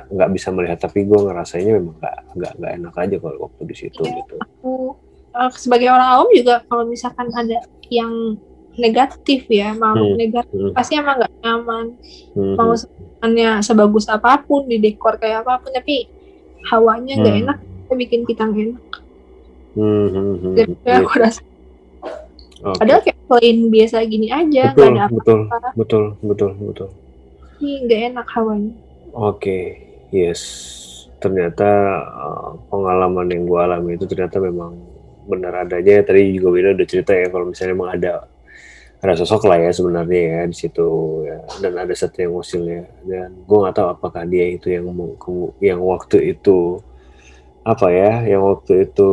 nggak 0.07 0.29
bisa 0.31 0.47
melihat 0.55 0.79
tapi 0.79 1.03
gue 1.03 1.19
ngerasanya 1.19 1.71
memang 1.75 1.95
nggak 1.99 2.17
nggak 2.39 2.51
nggak 2.57 2.71
enak 2.79 2.93
aja 2.95 3.15
kalau 3.19 3.37
waktu 3.43 3.61
di 3.67 3.75
situ 3.75 4.01
iya, 4.07 4.15
gitu 4.23 4.35
aku 4.55 4.73
sebagai 5.59 5.91
orang 5.91 6.09
awam 6.17 6.29
juga 6.31 6.63
kalau 6.65 6.83
misalkan 6.87 7.27
ada 7.35 7.59
yang 7.91 8.39
negatif 8.77 9.45
ya 9.51 9.75
makhluk 9.75 10.15
hmm. 10.15 10.19
negatif 10.21 10.57
hmm. 10.57 10.73
pasti 10.73 10.93
emang 10.95 11.19
nggak 11.19 11.33
nyaman 11.43 11.85
hmm. 12.33 12.55
mau 12.55 12.73
sebenarnya 12.73 13.49
sebagus 13.61 14.05
apa 14.07 14.41
pun 14.45 14.65
di 14.69 14.77
dekor 14.79 15.19
kayak 15.19 15.43
apa 15.43 15.59
pun 15.61 15.73
tapi 15.75 16.07
hawanya 16.71 17.19
nggak 17.19 17.35
hmm. 17.35 17.43
enak 17.45 17.59
bikin 17.95 18.21
kita 18.27 18.43
nggak 18.43 18.63
enak 18.73 18.85
hmm. 19.77 20.07
hmm, 20.09 20.35
hmm. 20.41 20.53
jadi 20.57 20.73
hmm. 20.73 20.99
aku 21.05 21.13
rasa 21.21 21.41
okay. 22.63 22.77
padahal 22.81 23.01
kayak 23.05 23.19
plain 23.27 23.57
biasa 23.69 23.95
gini 24.09 24.27
aja 24.33 24.63
nggak 24.73 24.91
ada 24.91 25.01
apa-apa 25.07 25.15
betul 25.15 25.39
betul 25.75 26.03
betul 26.25 26.51
betul 26.57 26.89
ini 27.61 27.73
nggak 27.85 28.01
enak 28.13 28.27
hawanya 28.33 28.73
oke 29.13 29.39
okay. 29.39 29.63
yes 30.11 30.41
ternyata 31.17 31.69
uh, 32.03 32.49
pengalaman 32.69 33.25
yang 33.33 33.43
gue 33.49 33.59
alami 33.59 33.97
itu 33.97 34.05
ternyata 34.05 34.37
memang 34.37 34.77
benar 35.27 35.67
adanya 35.67 36.05
tadi 36.05 36.37
juga 36.37 36.55
Wina 36.55 36.69
udah 36.77 36.87
cerita 36.87 37.11
ya 37.11 37.27
kalau 37.27 37.51
misalnya 37.51 37.73
emang 37.73 37.91
ada 37.91 38.13
ada 38.97 39.13
sosok 39.13 39.45
lah 39.45 39.61
ya 39.61 39.69
sebenarnya 39.69 40.21
ya 40.25 40.41
di 40.49 40.55
situ 40.57 40.89
ya 41.25 41.37
dan 41.61 41.73
ada 41.77 41.93
satu 41.93 42.17
yang 42.17 42.33
musilnya 42.33 42.89
dan 43.05 43.29
gue 43.45 43.57
nggak 43.61 43.75
tahu 43.77 43.87
apakah 43.93 44.23
dia 44.25 44.45
itu 44.49 44.73
yang 44.73 44.89
yang 45.61 45.79
waktu 45.81 46.33
itu 46.33 46.81
apa 47.67 47.91
ya 47.91 48.23
yang 48.23 48.47
waktu 48.47 48.87
itu 48.87 49.09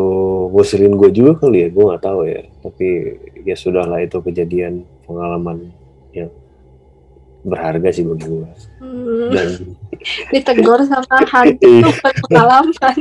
ngusilin 0.55 0.95
gue 0.95 1.11
juga 1.11 1.43
kali 1.43 1.67
ya 1.67 1.69
gue 1.75 1.85
nggak 1.91 2.05
tahu 2.07 2.21
ya. 2.31 2.47
Tapi 2.63 2.89
ya 3.43 3.59
sudahlah 3.59 3.99
itu 4.07 4.23
kejadian 4.23 4.87
pengalaman 5.05 5.69
yang 6.15 6.31
berharga 7.45 7.93
sih 7.93 8.09
bagi 8.09 8.25
gue 8.25 8.49
hmm. 8.81 9.29
dan 9.37 9.49
ditegur 10.33 10.81
sama 10.89 11.21
hantu 11.29 11.69
iya. 11.69 11.93
pengalaman 12.25 12.73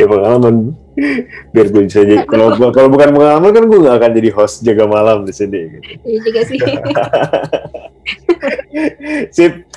ya 0.00 0.08
pengalaman. 0.08 0.72
Biar 1.52 1.66
gue 1.70 1.82
bisa 1.86 2.02
jadi 2.02 2.24
kalau 2.24 2.56
kalau 2.72 2.88
bukan 2.88 3.14
pengalaman 3.14 3.52
kan 3.52 3.68
gue 3.68 3.84
gak 3.84 4.00
akan 4.00 4.12
jadi 4.16 4.30
host 4.32 4.64
jaga 4.64 4.88
malam 4.88 5.28
di 5.28 5.32
sini 5.36 5.76
gitu. 5.76 5.84
iya 6.08 6.18
juga 6.24 6.40
sih. 6.48 6.56
Sip. 9.36 9.68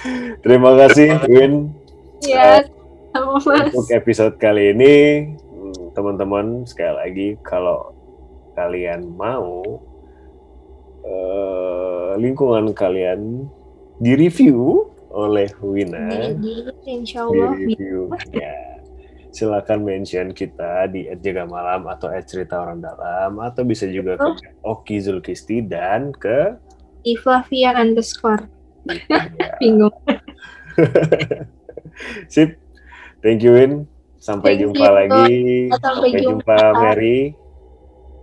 Terima 0.42 0.74
kasih 0.80 1.20
Win 1.28 1.76
ya 2.26 2.62
uh, 3.18 3.38
untuk 3.38 3.90
episode 3.92 4.36
kali 4.38 4.72
ini 4.76 4.96
teman-teman 5.92 6.64
sekali 6.64 6.94
lagi 6.96 7.28
kalau 7.44 7.92
kalian 8.56 9.12
mau 9.16 9.82
uh, 11.04 12.16
lingkungan 12.20 12.72
kalian 12.72 13.48
di 14.00 14.16
review 14.16 14.88
oleh 15.12 15.52
Wina 15.60 16.32
di, 16.40 16.64
di, 16.64 17.04
di 17.04 17.40
review 17.76 18.08
ya 18.32 18.72
silakan 19.32 19.88
mention 19.88 20.36
kita 20.36 20.92
di 20.92 21.08
@jaga 21.24 21.48
malam 21.48 21.88
atau 21.88 22.12
@cerita 22.24 22.60
orang 22.60 22.84
dalam 22.84 23.40
atau 23.40 23.64
bisa 23.64 23.88
juga 23.88 24.20
oh. 24.20 24.36
ke 24.36 24.48
Oki 24.64 24.98
Zulkisti 25.00 25.64
dan 25.64 26.12
ke 26.12 26.56
Iflavian 27.02 27.76
underscore. 27.80 28.46
Bingung. 29.62 29.94
Sip. 32.34 32.58
Thank 33.22 33.46
you 33.46 33.54
Win. 33.54 33.86
Sampai 34.22 34.54
Thank 34.58 34.70
jumpa 34.70 34.86
you. 34.86 34.98
lagi. 34.98 35.34
Sampai, 35.70 35.82
Sampai 35.82 36.10
jumpa. 36.22 36.56
jumpa 36.56 36.58
Mary. 36.82 37.20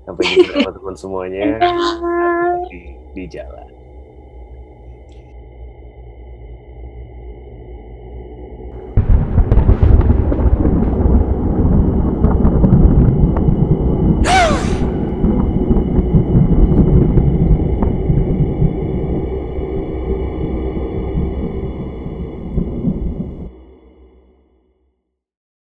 Sampai 0.09 0.25
jumpa 0.25 0.53
teman-teman 0.57 0.95
semuanya 0.97 1.47
di, 2.73 2.81
di 3.13 3.25
jalan. 3.29 3.68